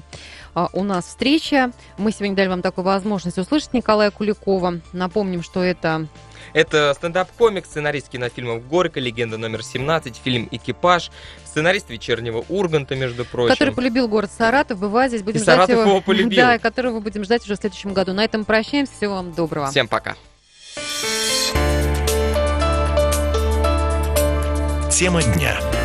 а, 0.54 0.70
у 0.74 0.84
нас 0.84 1.06
встреча. 1.06 1.72
Мы 1.98 2.12
сегодня 2.12 2.36
дали 2.36 2.48
вам 2.48 2.62
такую 2.62 2.86
возможность 2.86 3.38
услышать 3.38 3.74
Николая 3.74 4.12
Куликова. 4.12 4.82
Напомним, 4.94 5.44
что 5.44 5.64
это 5.64 6.08
это 6.54 6.94
стендап-комик, 6.96 7.66
сценарист 7.66 8.10
кинофильмов 8.10 8.68
«Горько», 8.68 9.00
«Легенда 9.00 9.38
номер 9.38 9.60
17», 9.60 10.16
фильм 10.24 10.48
«Экипаж», 10.52 11.12
сценарист 11.46 11.90
«Вечернего 11.90 12.44
Урганта», 12.50 12.96
между 12.96 13.26
прочим. 13.26 13.54
Который 13.54 13.74
полюбил 13.74 14.08
город 14.08 14.32
Саратов, 14.36 14.80
бывает 14.80 15.12
здесь 15.12 15.24
будем 15.24 15.40
и 15.40 15.44
ждать 15.44 15.56
Саратов 15.56 15.76
его. 15.76 15.90
его 15.90 16.02
полюбил. 16.02 16.40
Да, 16.40 16.60
которого 16.60 17.00
будем 17.00 17.24
ждать 17.24 17.44
уже 17.44 17.56
в 17.56 17.60
следующем 17.60 17.94
году. 17.94 18.14
На 18.14 18.24
этом 18.24 18.46
прощаемся, 18.46 18.94
всего 18.94 19.16
вам 19.16 19.34
доброго. 19.34 19.70
Всем 19.72 19.88
пока. 19.88 20.16
Тема 24.92 25.22
дня. 25.24 25.79